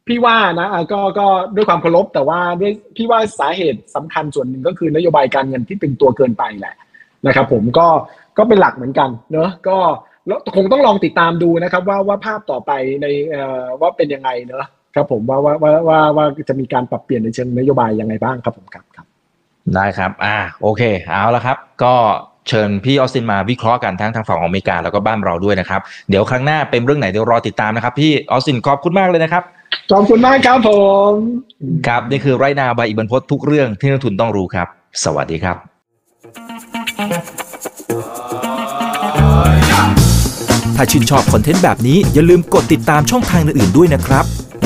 [0.08, 6.76] พี่ว่านะก็ก็ด้วยความเคารพแต่ว่าด้วยพี่ว่าสาเหตุสำคัญส่วนหนึ่งก็คือนโยบายการเงินที่เป็นตัวเกินไปแหละ
[7.28, 7.88] นะครับ ผมก็
[8.38, 9.78] ก็เป็นหลักเหมือนกันเนอะก็
[10.56, 13.06] คงต้องลองติดตามดูนะครับ ว่าว่าภาพต่อไปใน
[13.82, 14.66] ว่าเป็นยังไงเนอะ
[14.98, 19.06] ครับผมว่าว่าว่าว่าว่าจะมีการปรับเปลี่ยนในเชิงนโยบายยังไงบ้างครับผมครับครับ
[19.76, 21.94] ได้ครับอ่าโอเคเอาละครับ ก็
[22.48, 29.44] เชิญพี่ออสตินมาวิเคราะห์กันทั้งทางฝั่งของอเมริกาแล้วก็บ้านเราด้วยนะครับ เดี๋ยวครั้งหน้าเป็นเรื่องไหนเดี๋ยวรอติดตามนะครับ พี่ออสตินขอบคุณมากเลยนะครับ
[29.92, 30.70] ขอบคุณมากครับผ
[31.10, 31.12] ม
[31.88, 34.68] ครับ นี่คือไรนาบายอีกบรรพททุกเรื่องที่นักทุนต้องรู้ครับ
[35.04, 35.58] สวัสดีครับ
[40.80, 44.26] ถ้าชื่นชอบคอนเทนต์แบบนี้อย่าลืมกดติดตามช่องทางอื่นๆด้วยนะครับ